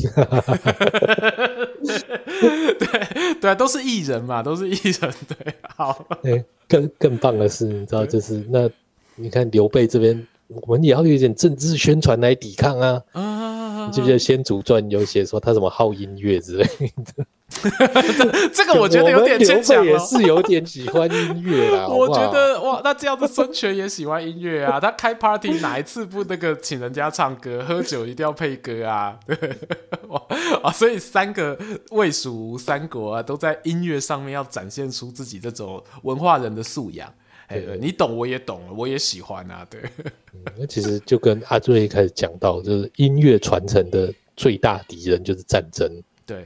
[2.80, 5.14] 对对啊，都是艺人嘛，都是艺人。
[5.28, 6.05] 对，好。
[6.24, 8.70] 欸、更更棒的是，你知道，就是那
[9.16, 10.28] 你看刘备这边，
[10.62, 13.01] 我们也要有一点政治宣传来抵抗啊。
[13.14, 16.66] 啊，你记不记得《先祖传》有写说他什么好音乐之类
[17.16, 17.26] 的？
[18.51, 21.88] 这个我觉得有点牵强， 也是有点喜欢音乐啊。
[21.88, 24.80] 我觉得哇，那这样子孙权也喜欢音乐啊。
[24.80, 29.20] 他开 party 哪一次不那个请人家唱歌，喝酒一定要配歌啊？
[29.28, 29.38] 对
[30.10, 30.22] 哇
[30.64, 31.58] 啊，所以三个
[31.91, 37.08] 魏蜀吴三国啊，都在音乐上面要展现出自己这种文化人的素养。
[37.48, 39.66] 哎，你懂我也懂，我也喜欢啊。
[39.70, 39.82] 对，
[40.58, 45.89] 那、嗯、其实就跟阿瑞一开始讲到，就是音乐传承的最大敌人就是战争。
[46.26, 46.46] 对。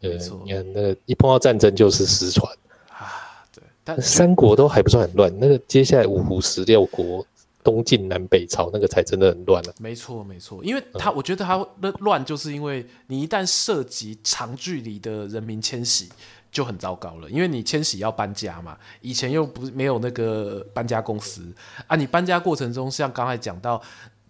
[0.00, 2.52] 对，你看那个一碰到战争就是失传
[2.88, 3.06] 啊。
[3.54, 7.24] 对，但三国都还不算很乱，那个接下来五胡十六国、
[7.62, 9.74] 东晋南北朝那个才真的很乱了、啊。
[9.78, 16.08] 没错，没错，因为他、嗯、我觉得他的乱，就是因为你一旦涉及长距离的人民迁徙，
[16.52, 17.28] 就很糟糕了。
[17.28, 21.52] 因为你迁徙要搬家嘛，以前又不没有那个搬家公司
[21.88, 23.82] 啊，你搬家过程中，像刚才讲到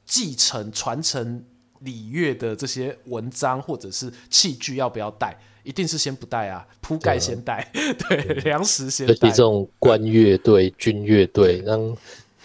[0.07, 1.45] 继承传承
[1.81, 5.37] 礼乐的这些文章或者是器具，要不要带？
[5.65, 9.15] 一定是先不带啊，铺盖先带，对，粮、嗯、食先带。
[9.15, 11.97] 这种官乐队、军乐队，让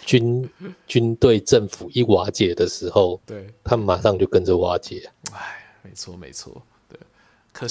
[0.05, 0.47] 军
[0.86, 5.09] 军队政府一瓦解的时候，对，他们马上就跟着瓦解。
[5.34, 6.76] 哎，没错没错，对。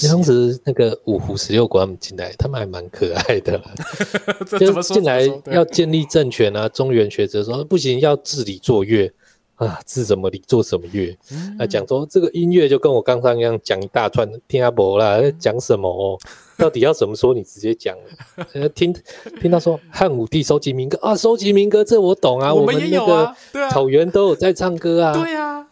[0.07, 3.61] 当时那个五胡十六国他们进来，他们还蛮可爱的。
[4.59, 5.21] 就进来
[5.51, 9.11] 要建立政权啊，中原学者说不行，要治理作乐。
[9.55, 11.17] 啊，治什么理，做什么乐？
[11.57, 16.15] 啊，讲说这个音乐就跟我刚刚一样，讲一大串，听阿伯啦，讲什么哦？
[16.59, 17.33] 到底要怎么说？
[17.33, 17.97] 你直接讲。
[18.75, 18.93] 听
[19.41, 25.67] 听他说汉武帝收集民歌啊，收集民歌，这我懂啊，我们也有啊，那个草原都有在唱歌啊，对啊，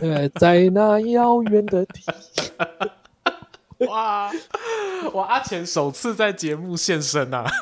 [0.00, 2.00] 对， 在那遥远的地。
[3.86, 4.30] 哇
[5.12, 7.48] 哇，阿钱首次在节目现身啊！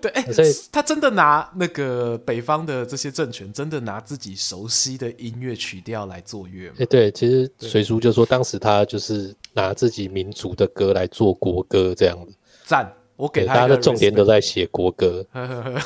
[0.00, 6.74] 对，哎、欸，他真的拿那个北方的这些政权，真的拿自己熟悉的音乐曲调来做乐吗？
[6.76, 12.34] 哎、欸，对，其实水叔就说当时他就是拿自己民族的歌来做国歌，这样子。
[12.64, 13.54] 赞，我给他。
[13.54, 15.24] 大家的重点都在写国歌，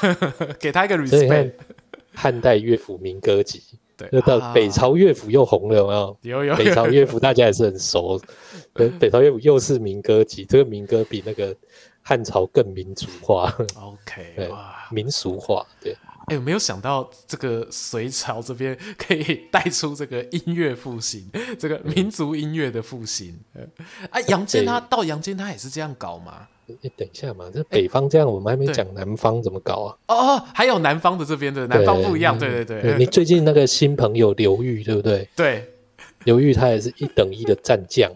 [0.58, 1.52] 给他一个 respect。
[2.18, 3.62] 汉代乐府民歌集，
[3.96, 6.18] 对，那到北朝乐府又红了，有没有？
[6.22, 6.56] 有有。
[6.56, 8.20] 北朝乐府大家也是很熟，
[8.98, 11.54] 北朝乐府又是民歌集，这个民歌比那个。
[12.08, 15.92] 汉朝更民族化，OK， 哇，民俗化，对。
[15.92, 21.28] 哎、欸，有没有想到这个隋朝这边可以带出这个音乐复兴，
[21.58, 23.36] 这个民族音乐的复兴？
[23.56, 23.68] 嗯、
[24.12, 26.46] 啊，杨坚他到杨坚他也是这样搞吗？
[26.66, 29.96] 你、欸、等一下嘛，这北方这样，我们还没讲南方怎么搞啊？
[30.08, 32.98] 哦哦，还有南方的这边的南方不一样，对对对，对。
[32.98, 35.28] 你最近那个新朋友刘玉，对不对？
[35.36, 35.64] 对，
[36.24, 38.10] 刘玉他也是一等一的战将。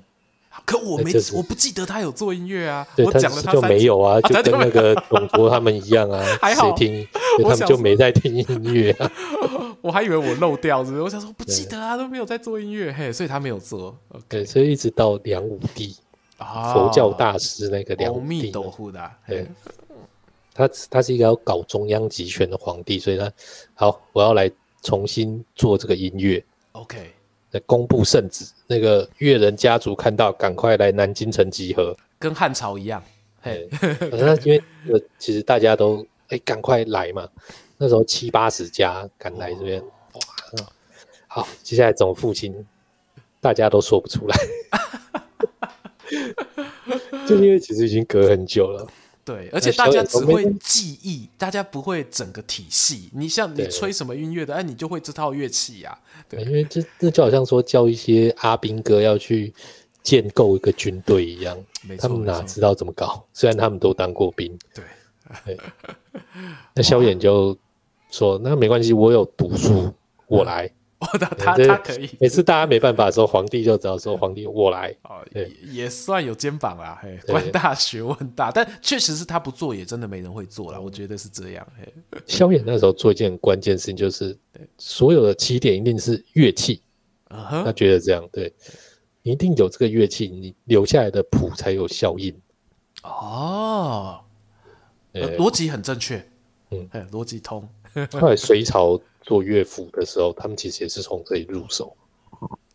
[0.67, 2.87] 可我没，我不记得他有做音乐啊。
[2.99, 6.23] 我讲了他就没有啊，就跟那个董卓他们一样啊。
[6.43, 7.09] 还好谁听，
[7.43, 9.11] 他们就没在听音乐啊。
[9.81, 10.81] 我还以为我漏掉？
[10.81, 13.97] 我想说不记得啊，都没有在做音乐，嘿，所以他没有做。
[14.29, 15.97] 对，所以一直到梁武帝，
[16.73, 18.53] 佛教大师那个梁武帝，
[19.27, 19.47] 对，
[20.53, 23.33] 他他是一个要搞中央集权的皇帝，所以他
[23.75, 24.51] 好，我要来
[24.83, 26.45] 重新做这个音乐。
[26.73, 27.13] OK。
[27.67, 33.03] 公布圣旨，那个越人家族看到，赶快来南京城集合，跟汉朝一样。
[33.43, 33.69] 嘿，
[34.13, 37.29] 那因为呃，其实大家都哎，赶快来嘛。
[37.77, 40.21] 那时候七八十家赶来这边，哇，
[41.27, 42.55] 好，接下来怎么复兴，
[43.41, 44.37] 大家都说不出来，
[47.27, 48.87] 就因为其实已经隔很久了。
[49.23, 53.11] 对，而且大家只会记忆，大家不会整个体系。
[53.13, 55.97] 你像你吹什么音乐的，哎，你就会这套乐器呀。
[56.29, 59.53] 对，因为这这就好像说教一些阿兵哥要去
[60.03, 61.57] 建构一个军队一样，
[61.99, 63.25] 他们哪知道怎么搞？
[63.33, 64.59] 虽然他们都当过兵。
[64.75, 64.85] 对，
[65.45, 65.59] 对。
[66.75, 67.57] 那萧衍就
[68.11, 69.93] 说：“那没关系，我有读书，
[70.27, 70.69] 我来。”
[71.01, 72.09] 哦，他他他可以。
[72.21, 80.81] 每次大家没办法的时候，皇帝就只要说：“皇帝，我来。”哦，也也算有肩膀啦，嘿，官大学问大，但确实是他不做，也真的没人会做了。
[80.81, 81.67] 我觉得是这样。
[81.79, 81.93] 嘿，
[82.27, 84.37] 萧衍那时候做一件关键事情，就是
[84.77, 86.83] 所有的起点一定是乐器。
[87.29, 88.53] 他觉得这样对，
[89.23, 92.35] 你一定有这个乐器，你留下来的谱才有效应。
[93.05, 94.21] 哦，
[95.15, 96.23] 逻辑很正确，
[96.71, 97.67] 嗯，逻辑通。
[98.13, 101.97] 后来隋朝做乐府的时候，他们其实也是从这里入手。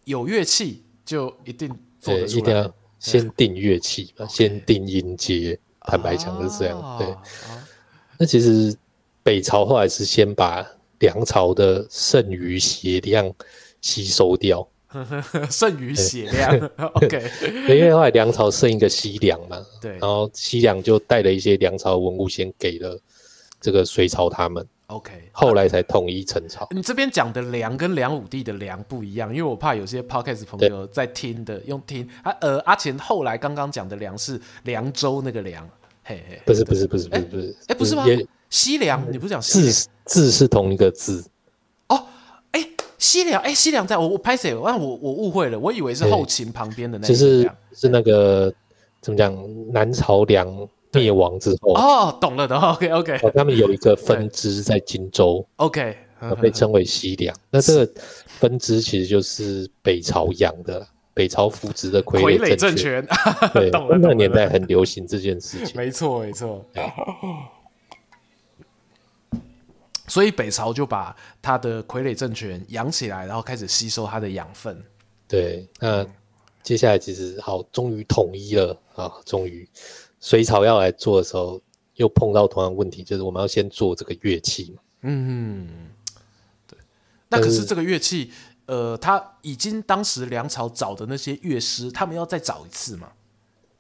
[0.03, 1.67] 有乐器就一定
[1.99, 5.59] 做得出来，一定要先定乐器嘛，先定音阶。
[5.81, 7.15] 坦白讲是这样，对。
[8.17, 8.75] 那其实
[9.21, 10.65] 北朝后来是先把
[10.99, 13.31] 梁朝的剩余血量
[13.81, 14.67] 吸收掉，
[15.51, 17.31] 剩余血量， OK。
[17.69, 22.99] 因为后来梁朝剩一个西凉嘛，对，然后西凉就带了一些梁朝文物先给了
[23.59, 25.29] 这个隋朝他们，OK。
[25.31, 26.67] 后来才统一陈朝。
[26.71, 35.67] 你这边讲的梁跟梁武帝的梁不一样，因为我怕有些 Podcast 朋友在听的用听啊，呃，阿钱后来刚刚讲的梁是凉州那个梁，
[36.03, 38.05] 嘿嘿，不是不是不是不是不是，哎，不是吗？
[38.49, 41.25] 西凉，你不是讲字字是同一个字
[41.87, 42.05] 哦？
[42.51, 44.53] 哎、欸，西凉，哎、欸，西凉在我我拍谁？
[44.53, 48.53] 我我我误会了，我以为是后秦旁边的那个，就是是那个
[49.01, 49.35] 怎么讲？
[49.73, 50.47] 南朝梁
[50.95, 55.95] 灭亡之后哦，懂了的，OK OK，他们有一个分支在荆州，OK，
[56.41, 57.35] 被称为西凉。
[57.49, 57.93] 那这个
[58.27, 63.05] 分支其实就是北朝养的，北朝扶植的傀儡政权。
[63.53, 66.65] 对，那个年代很流行这件事情，没错没错。
[70.07, 74.81] 所以北朝就把他的傀儡政权养起来，然后开始吸收他的养分。
[75.27, 76.05] 对，那
[76.61, 79.11] 接下来其实好，终于统一了啊！
[79.25, 79.67] 终于，
[80.19, 81.61] 隋朝要来做的时候，
[81.95, 84.81] 又碰到同样问题，就是我们要先做这个乐器嘛。
[85.01, 85.67] 嗯，
[86.67, 86.77] 对。
[87.29, 88.31] 那可是这个乐器，
[88.65, 93.11] 呃，他已经当时梁朝找的那些乐师，他们要再找一次嘛？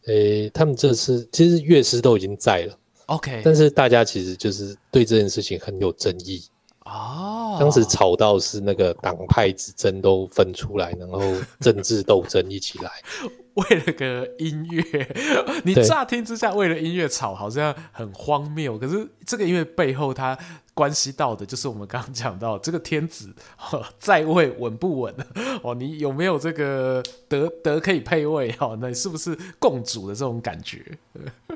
[0.05, 2.77] 诶、欸，他们这次其实乐师都已经在了。
[3.07, 6.43] OK，但是大家其实就是对这件事情很有争议
[6.85, 7.57] 哦。
[7.59, 11.19] 当时吵到是那个党派之争都分出来，然后
[11.59, 12.91] 政治斗争一起来。
[13.55, 15.07] 为了个音乐，
[15.63, 18.77] 你乍听之下为了音乐吵，好像很荒谬。
[18.77, 20.37] 可是这个音乐背后，它
[20.73, 23.33] 关系到的就是我们刚刚讲到这个天子
[23.97, 25.15] 在位稳不稳
[25.63, 25.73] 哦？
[25.73, 28.77] 你有没有这个德德可以配位哦？
[28.81, 30.83] 那你是不是共主的这种感觉？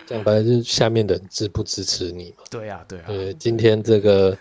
[0.07, 2.45] 这样反正就是下面的人支不支持你嘛？
[2.49, 3.05] 对呀，对呀。
[3.09, 4.37] 呃，今天这个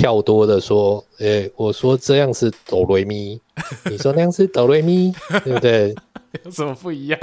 [0.00, 3.38] 票多的说，诶，我说这样是哆瑞咪，
[3.84, 5.12] 你说那样是哆瑞咪，
[5.44, 5.94] 对不对？
[6.42, 7.20] 有什么不一样？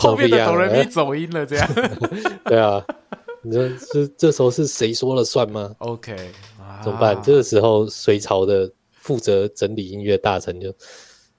[0.00, 1.70] 后面的哆来咪走音了，这样。
[2.46, 2.82] 对啊，
[3.42, 6.16] 你说这这时候是谁说了算吗？OK，
[6.82, 7.20] 怎么办？
[7.22, 10.72] 这个时候隋朝的负责整理音乐大臣就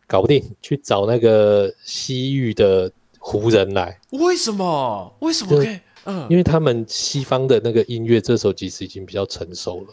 [0.06, 4.00] 搞不定，去找那个西域的胡人来。
[4.12, 5.12] 为什么？
[5.22, 5.80] 为什么可以？
[6.04, 9.88] 嗯，因为他们西方的那个音乐这时候其实已经比较成熟了。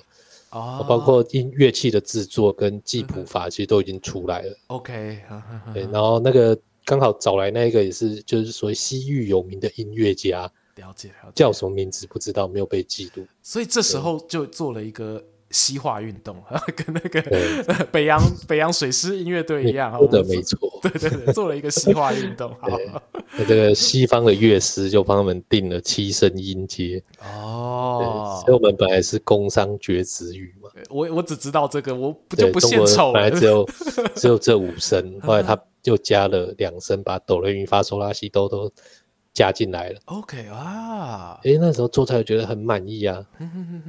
[0.52, 4.56] 哦，包括音乐器的制作跟记谱法，其实都已经出来了。
[4.68, 5.20] OK，
[5.74, 6.56] 对，然后那个。
[6.84, 13.24] 刚好找来那个也是，就是所谓西域有名的音乐家，了解了解，叫什么名字不知道，没有被记录。
[13.40, 16.36] 所以这时候就做了一个西化运动，
[16.74, 17.22] 跟那个
[17.92, 22.50] 北洋北洋水师音乐队一样，说的没错， 对对对，做了一个西化运动。
[22.60, 22.68] 好，
[23.36, 27.02] 那这个西方的乐师就帮他们定了七声音阶。
[27.20, 33.12] 哦，所以我们本来是工商角徵羽嘛，我我只知道这个，我不就不献丑了。
[33.12, 33.68] 本来只有
[34.16, 35.56] 只有这五声，后来他。
[35.82, 38.70] 就加了两声，把哆来咪发嗦拉西哆都
[39.34, 39.98] 加进来了。
[40.04, 43.20] OK 啊，哎，那时候做出来觉得很满意啊。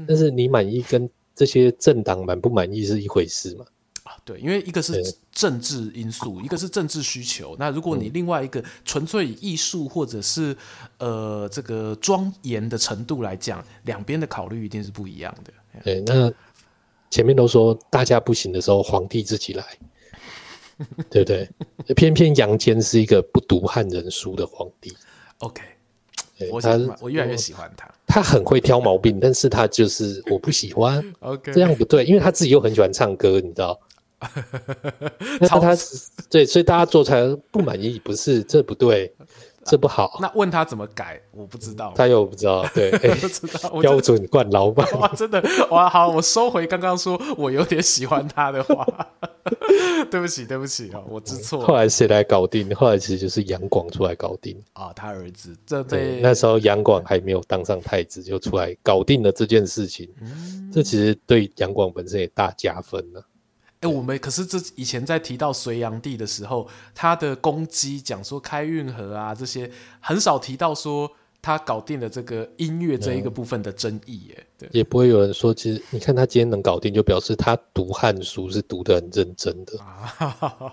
[0.07, 3.65] 但是你满意跟这些政党满不满意是一回事嘛？
[4.03, 7.55] 啊，对，因为一个是政治因素，一个是政治需求。
[7.57, 10.55] 那如果你另外一个纯粹以艺术或者是
[10.97, 15.53] 呃这个庄严的程度来讲，两边的考虑一定是不一样的。
[15.83, 16.31] 对，那
[17.09, 19.65] 前面都说大家不行的时候，皇帝自己来。
[21.11, 21.47] 对不对？
[21.93, 24.91] 偏偏杨坚是一个不读汉人书的皇帝。
[25.37, 25.61] OK，
[26.51, 27.89] 我他我越来越喜欢他。
[28.05, 31.03] 他很会挑毛病，但是他就是 我不喜欢。
[31.19, 33.79] OK，这样不对，因为他自己又很喜欢唱歌，你知道？
[35.39, 35.75] 那他
[36.29, 37.21] 对，所以大家做出来
[37.51, 39.13] 不满意，不是这不对。
[39.65, 41.93] 这不好，那问他怎么改，我不知道。
[41.95, 44.85] 他又不知道， 对，不知道标准惯老板。
[44.99, 45.41] 哇，真的
[45.71, 48.85] 哇，好，我收回刚刚说我有点喜欢他的话。
[50.11, 51.65] 对不起，对不起啊，我知错。
[51.65, 52.73] 后来谁来搞定？
[52.75, 55.55] 后来其实就是杨广出来搞定啊，他儿子。
[55.65, 60.09] 这对，那时候杨广还没有当上太子，就出来搞定了这件事情。
[60.21, 63.25] 嗯，这其实对杨广本身也大加分了。
[63.81, 71.11] 哎，我们可是这以前在提到隋炀帝的时候，他的攻击讲说开运河啊这些，很少提到说
[71.43, 74.43] 他搞定了这个音乐这一个部分的争议耶。
[74.57, 79.73] 对，也不会有人说，其实你看他今天能搞定，就表示他读汉书是读得很认真的，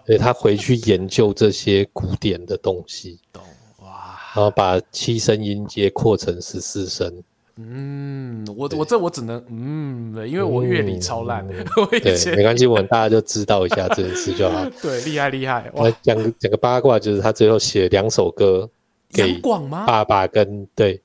[0.06, 3.42] 所以他回去研究这些古典的东西，懂
[3.82, 7.12] 哇，然后把七声音阶扩成十四声。
[7.56, 11.66] 嗯，我我这我只能嗯，因为我乐理超烂，嗯、
[12.00, 14.64] 对，没关系，我们大家就知道一下这件事就好。
[14.80, 15.68] 对，厉害厉害。
[15.74, 18.70] 我讲个讲个八卦，就是他最后写两首歌
[19.12, 21.02] 给爸爸跟对，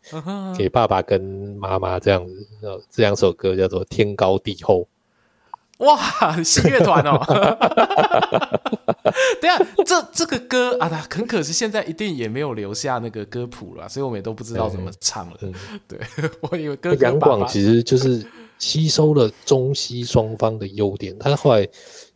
[0.57, 1.21] 给爸爸跟
[1.59, 2.47] 妈妈这样子，
[2.89, 4.81] 这两首歌叫做《天高地厚》。
[5.79, 7.19] 哇，新乐团哦！
[9.41, 15.37] 等下，这这个歌啊，很可惜，现在一定也没有留下那个歌谱了，所以我们也都不知道怎么唱了。
[15.41, 15.53] 嗯、
[15.85, 15.99] 对，
[16.49, 18.25] 我以为歌杨广其实就是
[18.57, 21.67] 吸收了中西双方的优点，他后来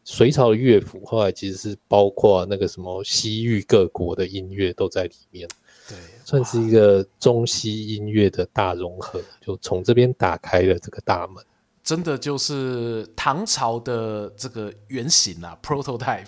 [0.06, 5.56] 隋朝的乐谱后来其实是包括那个什么西域各国的音乐都在里面，对，
[6.30, 11.44] 算是一个中西音乐的大融合，就从这边打开了这个大门。
[11.84, 16.28] 真的就是唐朝的这个原型啊，prototype。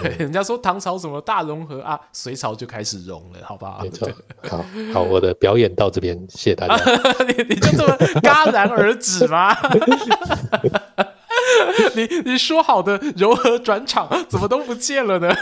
[0.00, 3.80] 对，人家说唐朝什么大融合啊，隋朝就开始融了，好不好？
[3.82, 4.08] 没错。
[4.48, 6.76] 好，好，我的表演到这边，谢谢大家。
[7.26, 9.52] 你你就这么戛然而止吗？
[11.94, 15.34] 你你说好的柔和转场，怎么都不见了呢？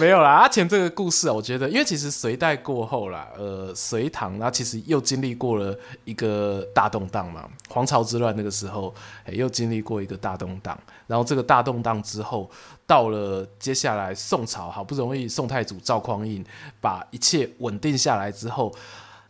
[0.00, 8.92] 没有啦，阿钱这个故事啊，我觉得，因为其实隋代过后啦，呃，隋唐，那其实又经历过了一个大动荡嘛，黄巢之乱那个时候，
[9.26, 10.76] 欸，又经历过一个大动荡，
[11.06, 12.50] 然后这个大动荡之后，
[12.86, 16.44] 到了接下来宋朝，好不容易宋太祖赵匡胤
[16.80, 18.74] 把一切稳定下来之后，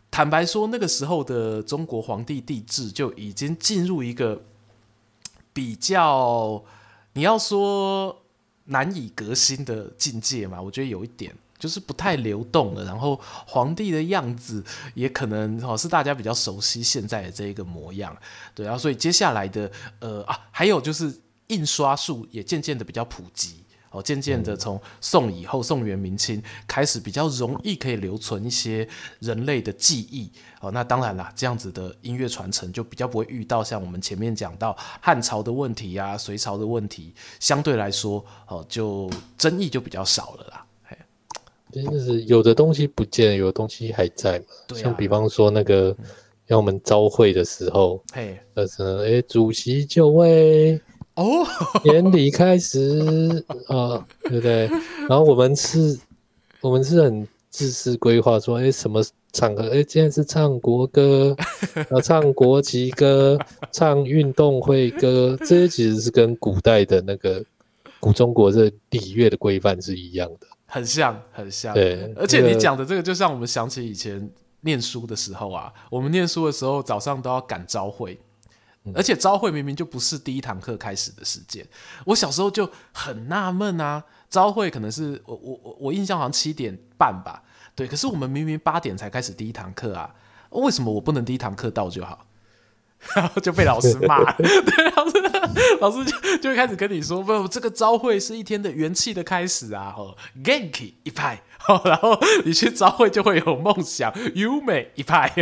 [0.09, 4.41] 坦白说，那个时候的中国皇帝帝制就已经进入一个
[5.55, 6.63] 比较，
[7.13, 8.21] 你要说。
[8.67, 12.83] 难以革新的境界嘛，我觉得有一点就是不太流动了。
[12.83, 18.17] 然后皇帝的样子也可能哦是大家比较熟悉现在的这一个模样，
[18.55, 18.65] 对。
[18.65, 21.15] 然后所以接下来的呃啊，还有就是
[21.49, 23.63] 印刷术也渐渐的比较普及。
[23.95, 28.85] 哦，渐渐的从宋以后，宋元明清开始比较容易可以留存一些
[29.19, 30.29] 人类的记忆。
[30.59, 40.65] 哦，那当然啦，这样子的音乐传承就比较不会遇到像我们前面讲到汉朝的问题啊、隋朝的问题，相对来说，哦，就争议就比较少了啦。
[41.71, 44.45] 真的是有的东西不见了，有的东西还在嘛。
[44.75, 45.93] 像比方说那个，
[46.45, 48.65] 让我们朝会的时候，嘿，呃，
[49.05, 50.79] 哎，主席就位。
[51.15, 51.45] 哦，
[51.81, 54.67] 典礼开始 啊，对不对？
[55.07, 55.97] 然后我们是，
[56.61, 59.01] 我们是很自私规划，说，哎，什么
[59.31, 59.69] 场合？
[59.69, 61.35] 哎，今天是唱国歌，
[61.73, 63.39] 然 后唱国旗歌，
[63.71, 67.43] 唱运动会歌，这些其实是跟古代的那个
[67.99, 71.73] 古中国的礼乐的规范是一样的，很像，很像。
[71.73, 74.29] 对，而且你讲的这个，就像我们想起以前
[74.61, 78.19] 念书的时候啊，我们念书的时候早上都要赶朝会。
[78.93, 81.65] 而且朝会明明就不是第一堂课开始的时间，
[82.05, 90.13] 我小时候就很纳闷啊，朝会可能是我我我我印象好像七点半吧，对，可是我们明明八点才开始第一堂课啊，
[90.51, 92.27] 为什么我不能第一堂课到就好？
[93.13, 95.21] 然 后就被老师骂， 对，老师
[95.79, 101.43] 老师就就开始跟你说，不，这个朝会是一天的元气的开始啊，吼，Genki 一派，
[101.83, 105.33] 然后你去朝会就会有梦想，优美一派，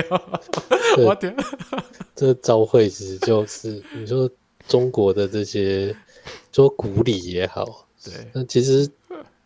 [0.97, 1.35] 我天，
[2.15, 4.29] 这朝会其实就是你说
[4.67, 5.95] 中国的这些
[6.51, 8.89] 说古礼也好，对，那其实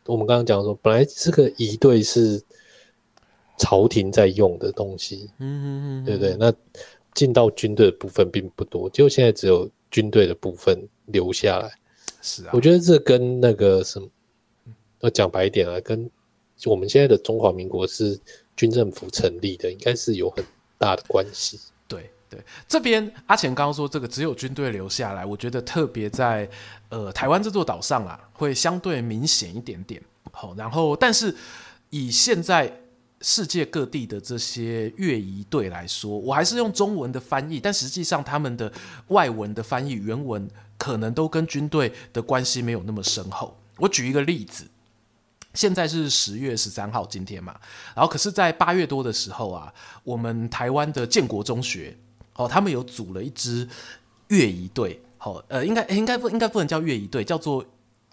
[0.05, 2.41] 我们刚刚讲说，本来这个仪队是
[3.57, 6.35] 朝廷在用的东西，嗯嗯嗯，对不对？
[6.39, 6.53] 那
[7.13, 11.71] 进到军队的部分并不多，就现在只有军队的部分留下来。
[12.21, 14.07] 是啊，我觉得这跟那个什么，
[14.99, 16.09] 要讲白一点啊，跟
[16.65, 18.19] 我们现在的中华民国是
[18.55, 20.43] 军政府成立的，应该是有很
[20.77, 21.59] 大的关系。
[21.87, 26.49] 对对，这边阿钱刚刚说这个只有军队留下来，我觉得特别在
[26.89, 30.01] 呃台湾这座岛上啊，会相对明显一点点。
[30.31, 31.35] 好，然后但是
[31.89, 32.81] 以现在。
[33.19, 38.71] 世界各地的这些乐仪队来说，我还是用中文的翻译，但实际上他们的
[39.07, 40.47] 外文的翻译原文
[40.77, 43.57] 可能都跟军队的关系没有那么深厚。
[43.77, 44.65] 我举一个例子，
[45.57, 47.59] 现在是十月十三号今天嘛，
[47.95, 51.97] 然后可是，在八月多的时候啊，我们台湾的建国中学
[52.35, 53.67] 哦，他们有组了一支
[54.27, 57.65] 乐仪队，好，呃，应该应该不应该不能叫乐仪队，叫做。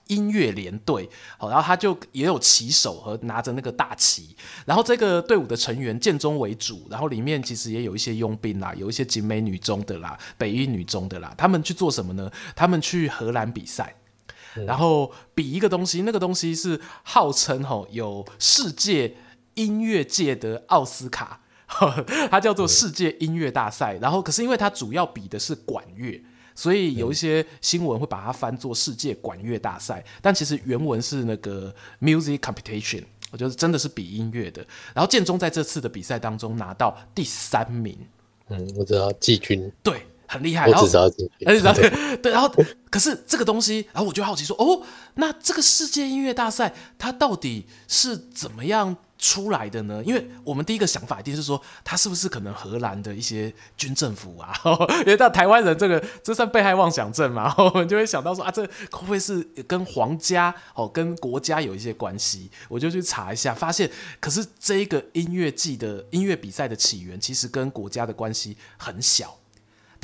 [0.08, 4.36] 音乐连队，好，然后他就也有旗手和拿着那个大旗，
[4.66, 12.30] 然后这个队伍的成员建中为主，然后里面其实也有一些佣兵啦，有一些景美女中的啦，北一女中的啦，他们去做什么呢？
[12.54, 13.94] 他们去荷兰比赛，
[14.66, 19.16] 然后比一个东西，那个东西是号称吼有世界
[19.54, 21.40] 音乐界的奥斯卡，
[22.30, 23.98] 它叫做世界音乐大赛。
[24.00, 26.22] 然后，可是因为它主要比的是管乐，
[26.54, 30.04] 所以有一些新闻会把它翻作世界管乐大赛。
[30.22, 33.02] 但其实原文是那个 music competition，
[33.32, 34.64] 我觉得真的是比音乐的。
[34.94, 37.98] 然后建中在这次的比赛当中拿到第三名。
[38.48, 39.72] 嗯，我知道季军。
[39.82, 40.06] 对。
[40.26, 40.86] 很厉害，然后，
[41.74, 42.50] 对，对，然后，
[42.90, 44.82] 可是这个东西，然后我就好奇说，哦，
[45.14, 50.02] 那这个世界音乐大赛它到底是怎么样出来的呢？
[50.04, 54.52] 因为我们第一个想法一定是说，它是不是可能荷兰的一些军政府啊？
[55.00, 62.50] 因为到台湾人这个这算被害妄想症嘛， 我们就会想到说啊，这会不会是跟皇家哦，跟国家有一些关系？
[62.68, 69.36] 我就去查一下，发现，可是这一个音乐季的音乐比赛的起源，其实跟国家的关系很小。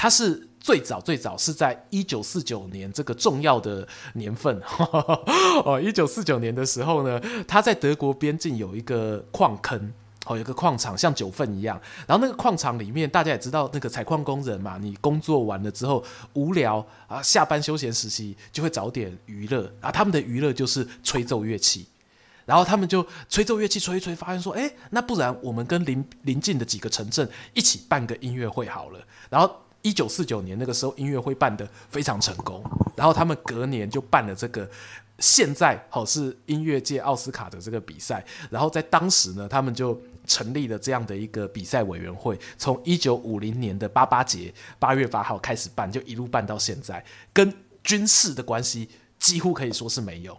[0.00, 4.58] 它是最早最早是在一九四九年这个重要的年份。
[5.62, 9.92] 哦，一九四九年的时候呢，他在德国边境有一个矿坑
[10.24, 19.70] 哦，有一个矿场像九份一样，然后那个矿场里面大家也知道，那个采矿工人嘛，你工作完了之后无聊啊，下班休闲时期就会找点娱乐。
[19.82, 21.86] 啊，他们的娱乐就是吹奏乐器，
[22.46, 28.98] 然后他们就吹奏乐器吹一吹，发现说，哎，那不然我们跟邻邻近的几个城镇一起办个音乐会好了，
[29.28, 29.54] 然后。
[29.82, 32.62] 一九四九年那个时候，音乐会办得非常成功，
[32.96, 34.68] 然后他们隔年就办了这个
[35.18, 47.52] 现在好是音乐界奥斯卡的这个比赛，然后在当时呢，他们就成立了这样的一个比赛委员会，从一九五零年的八八节八月八号开始办，就一路办到现在，跟
[47.82, 50.36] 军事的关系几乎可以说是没有。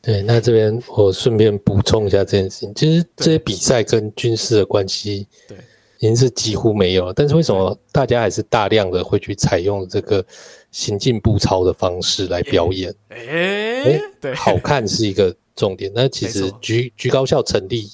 [0.00, 5.58] 对，那这边我顺便补充一下这件事情，其实这些比赛跟军事的关系，对。
[5.98, 10.24] 已经是几乎没有了，但是为什么大家还是大量的会去采用这个
[10.70, 12.94] 行进步操的方式来表演？
[13.08, 15.90] 哎、欸欸，对，好看是一个重点。
[15.92, 17.90] 那其实橘橘高校成立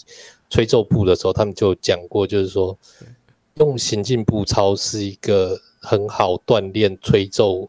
[0.51, 2.79] 吹奏部的时候，他们就讲过，就是说
[3.55, 7.67] 用行进步操是一个很好锻炼吹奏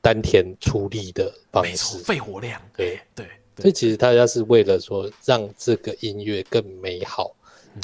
[0.00, 2.58] 丹田出力的方式，肺活量。
[2.74, 3.26] 对对，
[3.58, 7.36] 所以其实大家是为了说让这个音乐更美好。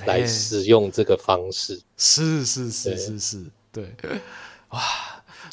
[0.06, 3.84] 来使用这个方式，欸、是是是是是，对，
[4.70, 4.80] 哇，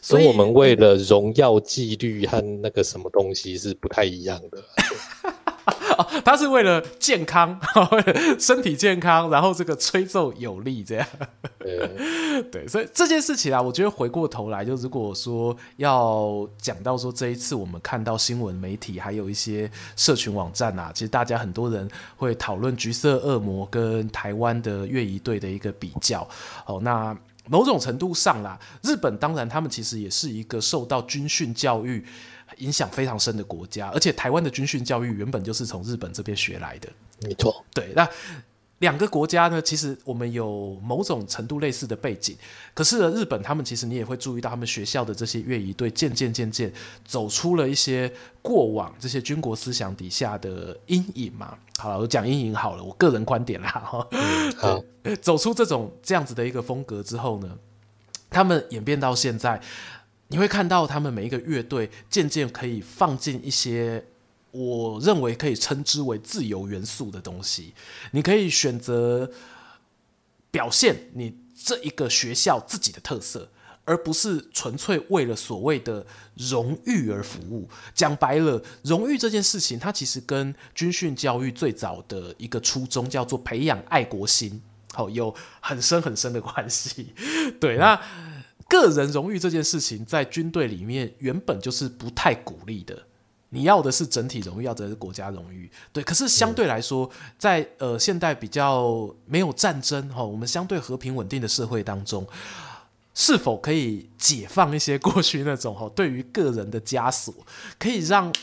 [0.02, 4.64] 所以我们为了荣耀纪律和那个什么东西是不太一样的。
[6.24, 7.60] 他是为了健康，
[8.40, 11.08] 身体健康，然后这个吹奏有力，这样。
[11.60, 26.28] 对， 对，所以这件事情啊，我觉得回过头来，就如果说要讲到说这一次我们看到新闻媒体还有一些社群网站啊，其实大家很多人会讨论橘色恶魔跟台湾的乐仪队的一个比较。
[26.66, 27.16] 哦，那
[27.48, 32.06] 某种程度上啦，日本当然他们其实也是一个受到军训教育。
[32.58, 36.90] 影响非常深的国家，而且台湾的军训教育原本就是从日本这边学来的。
[37.22, 38.08] 没错，对，那
[38.80, 42.36] 两个国家呢，其实我们有某种程度类似的背景。
[42.74, 46.72] 可是呢，日本他们其实你也会注意到，他们学校的这些乐仪队渐渐渐渐
[47.06, 51.58] 走出了一些过往这些军国思想底下的阴影嘛。
[51.78, 54.08] 好了，我讲阴影好了，我个人观点啦哈。
[54.12, 54.84] 嗯，好，
[55.22, 57.58] 走出这种这样子的一个风格之后呢，
[58.30, 59.62] 他们演变到现在。
[60.28, 64.04] 你会看到他们每一个乐队渐渐可以放进一些
[64.50, 67.74] 我认为可以称之为自由元素的东西。
[68.12, 69.30] 你可以选择
[70.50, 73.52] 表现你这一个学校自己的特色，
[73.84, 76.06] 而不是纯粹为了所谓的
[76.36, 77.70] 荣誉而服务。
[77.94, 84.62] 讲白了，荣誉这件事情，它其实跟军训教育最早的一个初衷叫做培养爱国心，
[84.94, 87.14] 好，有很深很深的关系。
[87.60, 88.02] 对，那。
[88.68, 93.08] 个人荣誉这件事情，在军队里面原本就是不太鼓励的。
[93.50, 95.70] 你要的是整体荣誉，要的是国家荣誉。
[95.94, 102.28] 对，可是相对来说，在呃现代比较没有战争哈，我们相对和平稳定的社会当中，
[103.14, 107.34] 是否可以解放一些过去那种哈对于个人的枷锁，
[107.80, 108.34] 可以让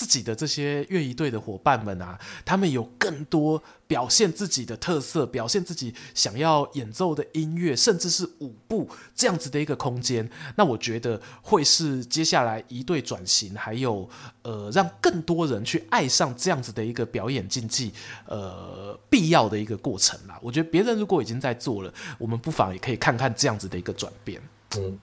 [0.00, 10.26] 自己的这些乐仪队的伙伴们啊，他们有更多表现自己的特色，表现自己想要演奏的音乐，甚至是舞步这样子的一个空间。
[10.56, 14.08] 那我觉得会是接下来一队转型，还有
[14.40, 17.92] 呃让更多人去爱上这样子的一个表演竞技，
[18.24, 20.40] 呃必要的一个过程啦。
[20.40, 24.40] 我觉得别人如果已经在做了，我们不妨也可以看看这样子的一个转变。
[24.78, 24.98] 嗯，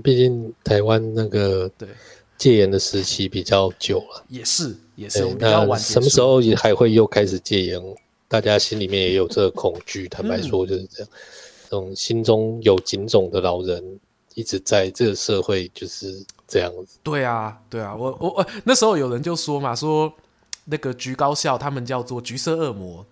[0.00, 1.88] 毕竟台湾那个对。
[2.38, 5.26] 戒严的时期比较久了，也是也是。
[5.34, 7.82] 比较晚什么时候也还会又开始戒严？
[8.28, 10.06] 大家心里面也有这个恐惧。
[10.08, 11.10] 坦白说就是这样，
[11.64, 13.82] 这种心中有警种的老人
[14.34, 16.98] 一直在这个社会就是这样子。
[17.02, 20.12] 对啊，对啊，我我我那时候有人就说嘛，说
[20.66, 23.04] 那个橘高校他们叫做橘色恶魔，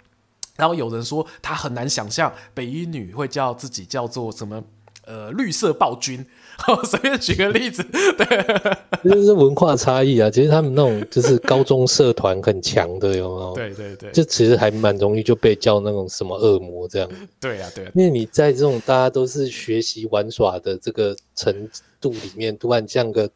[0.54, 4.62] 然后有人说他很难想象北一女会叫自己叫做什么
[5.06, 6.22] 呃绿色暴君，
[6.84, 7.82] 随便举个例子，
[8.18, 10.28] 对，就是文化差异啊。
[10.28, 13.54] 其实他们那种就是高中社团很强的，有没有？
[13.56, 17.08] 对对对，就其实还蛮容易就被叫那种什么恶魔这样。
[17.40, 21.68] 对呀、啊、对呀、啊，因为你在这种大家都是学习玩耍的这个程
[22.00, 23.30] 度里面，突然像个。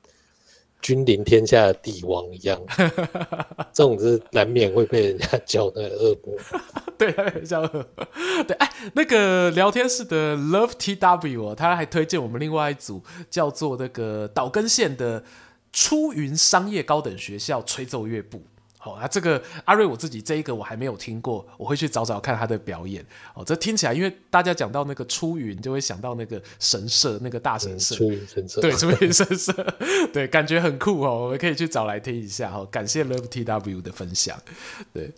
[0.81, 2.61] 君临天下的帝王一样，
[3.73, 6.37] 这种是难免会被人家叫那个恶魔。
[6.97, 7.13] 对，
[7.45, 8.45] 叫恶魔。
[8.45, 15.23] 对，哎，那个聊天室的 Love TW，哦他还推荐我们另外一组叫做那个岛根县的
[15.73, 18.43] 出云商业高等学校吹奏乐部。
[18.83, 23.05] 好、哦，那这个阿瑞我自己这一个我还没有听过，我会去找找看他的表演。
[23.35, 27.95] 哦，这听起来，因为大家讲到那个出云，就会想到那个神社，那个大神社。
[27.95, 28.61] 出云神社。
[28.63, 29.53] 对，出云神社，
[30.15, 31.25] 对，感觉很酷哦。
[31.25, 32.51] 我们可以去找来听一下。
[32.55, 34.41] 哦，感谢 Love TW 的分享。
[34.95, 35.13] 对，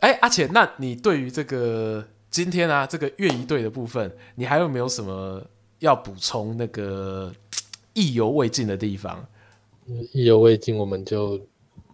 [0.00, 5.40] 哎，阿且，那你对于这个今天啊，这个乐仪队的部分，你还有没有什么
[5.78, 6.56] 要补充？
[6.56, 7.32] 那个
[7.94, 9.24] 意犹未尽的地方？
[10.12, 11.40] 意犹未尽，我们就。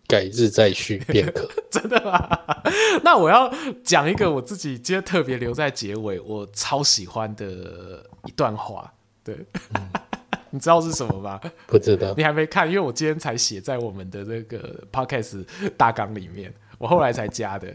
[0.08, 2.38] 改日再续 便可，真的吗？
[3.02, 3.52] 那我要
[3.84, 8.92] 讲一个我自己今天特别留在结尾，我超喜欢的一段话。
[9.24, 9.34] 对，
[9.74, 9.88] 嗯、
[10.50, 11.40] 你知道是什么吗？
[11.66, 15.44] 不知道，你还没看，因为我今天才写在我们的那个 podcast
[15.76, 17.74] 大纲里面，我后来才加的。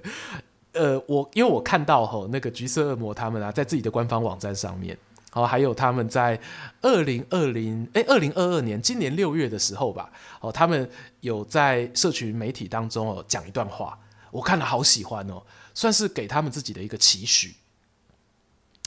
[0.73, 4.97] 呃，我因为我看到吼那个橘色恶魔他们啊，在自己的官方网站上面。
[5.33, 6.37] 好，还有他们在
[6.81, 10.11] 二零二零哎，二零二二年今年六月的时候吧，
[10.41, 10.87] 哦，他们
[11.21, 13.97] 有在社群媒体当中哦讲一段话，
[14.29, 15.41] 我看了好喜欢哦，
[15.73, 17.55] 算是给他们自己的一个期许。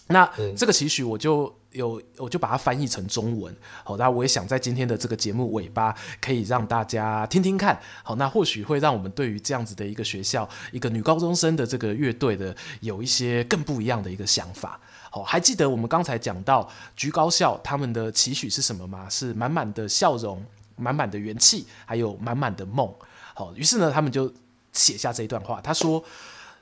[0.09, 3.57] 那这个期许我就有，我就把它翻译成中文。
[3.83, 7.81] 好，那我也想在今天的这个节目尾巴，可以让大家听听看。
[8.03, 14.79] 好，那或许会让我们对于这样子的一个学校，一个女高中生的这个乐队的，有一些更不一样的一个想法。
[15.11, 19.09] 好，还记得我们刚才讲到菊高校他们的期许是什么吗？
[19.09, 20.45] 是满满的笑容、
[20.77, 22.93] 满满的元气，还有满满的梦。
[23.33, 24.31] 好，于是呢，他们就
[24.73, 25.61] 写下这一段话。
[25.63, 26.05] 他说：“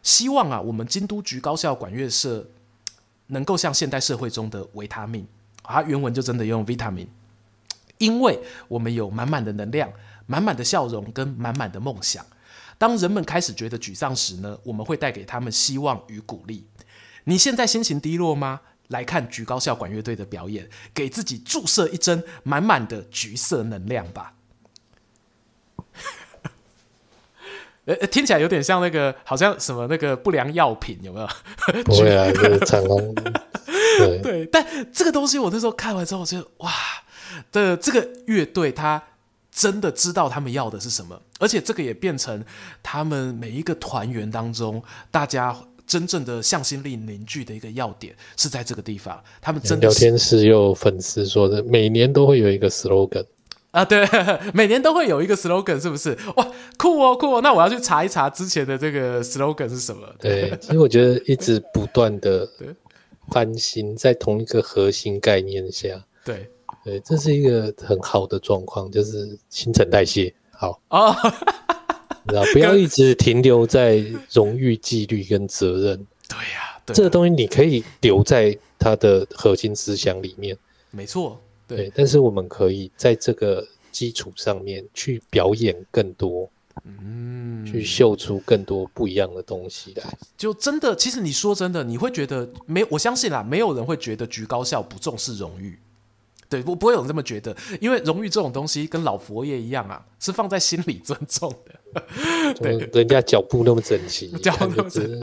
[0.02, 2.46] 希望啊，我们京都菊高校管乐社
[3.32, 5.26] 能够像现代社会中的维他命。”
[5.62, 7.06] 啊，原文就真的用 vitamin，
[7.98, 9.92] 因为我们有满满的能量、
[10.26, 12.26] 满满的笑容跟满满的梦想。
[12.78, 16.66] 当人们开始觉得沮丧时呢，我们会带给他们希望与鼓励。
[17.24, 18.60] 你现在心情低落吗？
[18.88, 24.34] 来看橘高校管乐队的表演，给自己注射一针满满的橘色能量吧。
[27.84, 31.28] 呃，听起来有点像那个，好像什么那个不良药品，有没有？
[31.84, 33.14] 不会啊， 就是成功。
[33.98, 36.70] 对对，但这个东西我那时候看完之后，我觉得哇，
[37.50, 39.02] 的这个乐队他
[39.50, 42.44] 真的知道他们要的是什么，而且这个也变成
[42.82, 45.56] 他们每一个团员当中大家。
[45.84, 49.20] 真正的向心力凝聚的一个要点是在这个地方。
[49.42, 53.26] 他们真的聊天室有粉丝说的，每年都会有一个 slogan
[53.72, 54.06] 啊，对，
[54.54, 56.16] 每年都会有一个 slogan，是不是？
[56.36, 56.46] 哇，
[56.78, 57.40] 酷哦，酷哦！
[57.42, 60.06] 那我要去查一查之前的这个 slogan 是什么？
[60.20, 62.48] 对，其实我觉得一直不断的
[63.30, 65.88] 翻新，在同一个核心概念下，
[66.24, 66.48] 对
[66.84, 71.14] 对，这是一个很好的状况，就是新陈代谢好哦。
[72.52, 76.06] 不要一直停留在荣誉、纪律跟责任。
[76.28, 80.56] 对呀、啊，对啊、这个东西你可以留在它的核心思想里面。
[80.92, 81.40] 没错，
[81.76, 86.48] 对，但是我们可以在这个基础上面去表演更多，
[86.84, 90.18] 嗯，去秀出更多不一样的东西来。
[90.36, 92.84] 就真的，其实你说真的，你会觉得没？
[92.90, 95.78] 我相信啦，没有人会觉得局高校不重视荣誉。
[96.52, 101.72] 对，不不会有人这么觉得，因为荣誉这种东西跟老佛爷一样啊，是放在心里尊重的。
[102.60, 105.20] 对，人家脚步那么整齐， 脚步那么整齐，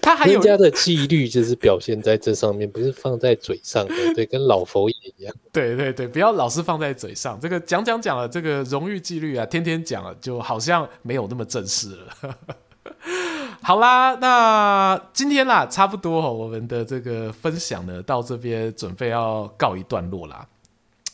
[0.00, 3.94] 他还有人家的纪律就是表现在这上面，不是放在嘴上的。
[4.14, 5.34] 对，跟老佛爷一样。
[5.52, 12.36] 对对对，不要老是放在嘴上，这个讲讲讲了，这个荣誉纪律啊，天天讲了，就好像没有那么正式了。
[13.60, 20.46] 好啦，那今天啦，差不多哦，我们的这个分享呢，到这边准备要告一段落啦。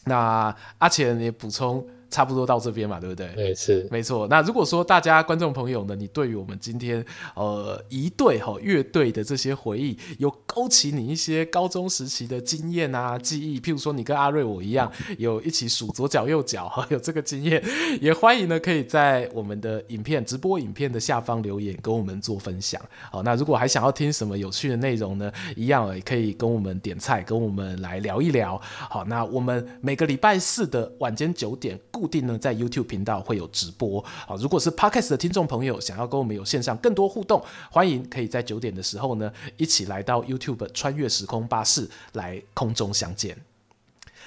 [0.05, 1.85] 那阿浅你补充。
[2.15, 3.27] 差不多到这边嘛，对不对？
[3.35, 4.29] 对，是没错。
[4.29, 7.05] 那如果说大家观众朋友呢，你对于我们今天
[7.35, 14.89] 呃一队哈乐队的这些回忆，有勾起你一些高中时期的经验啊记忆，譬如说你跟阿瑞我一样，
[15.19, 17.61] 有一起数左脚右脚哈，有这个经验，
[18.01, 22.81] 也欢迎呢可以在我们的影片直播影片的下方留言跟我们做分享。
[23.11, 28.61] 好，那如果还想要听什么有趣的内容呢，一样也可以跟我们点菜，跟我们来聊一聊。
[28.63, 33.99] 好，那我们每个礼拜四的晚间九点固固定呢在 YouTube 频道会有直播
[34.29, 34.37] 啊。
[34.39, 43.35] 如果是 Podcast 的听众朋友，想要跟我们有线上更多互动，欢迎可以在九点的时候呢一起来到 YouTube 穿越时空巴士来空中相见。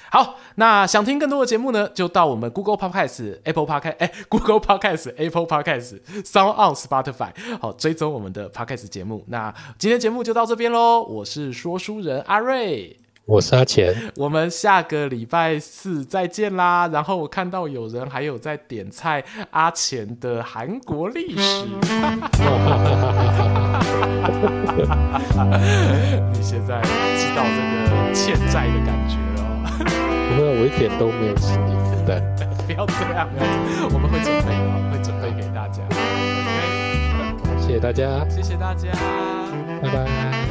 [0.09, 9.23] 好，那想听更多的节目呢，就到我们 Google Podcast、Apple Podcast，哎，Google Podcast、Apple Podcast、Sound On Spotify，好，追踪我们的 Podcast 节目。
[9.27, 12.97] 那今天节目就到这边喽，我是说书人阿瑞，
[13.27, 16.87] 我是阿钱，我们下个礼拜四再见啦。
[16.87, 19.21] 然后我看到有人还有在点菜
[19.51, 21.65] 阿钱的韩国历史，
[26.31, 26.81] 你现在
[27.17, 29.17] 知道这个欠债的感觉。
[30.37, 32.23] 没有，我一点都没有心理负担。
[32.65, 33.27] 不要这样，
[33.93, 35.83] 我们会准备的，会准备给大家。
[37.43, 38.89] OK，谢谢大家，谢谢大家，
[39.81, 40.46] 拜拜。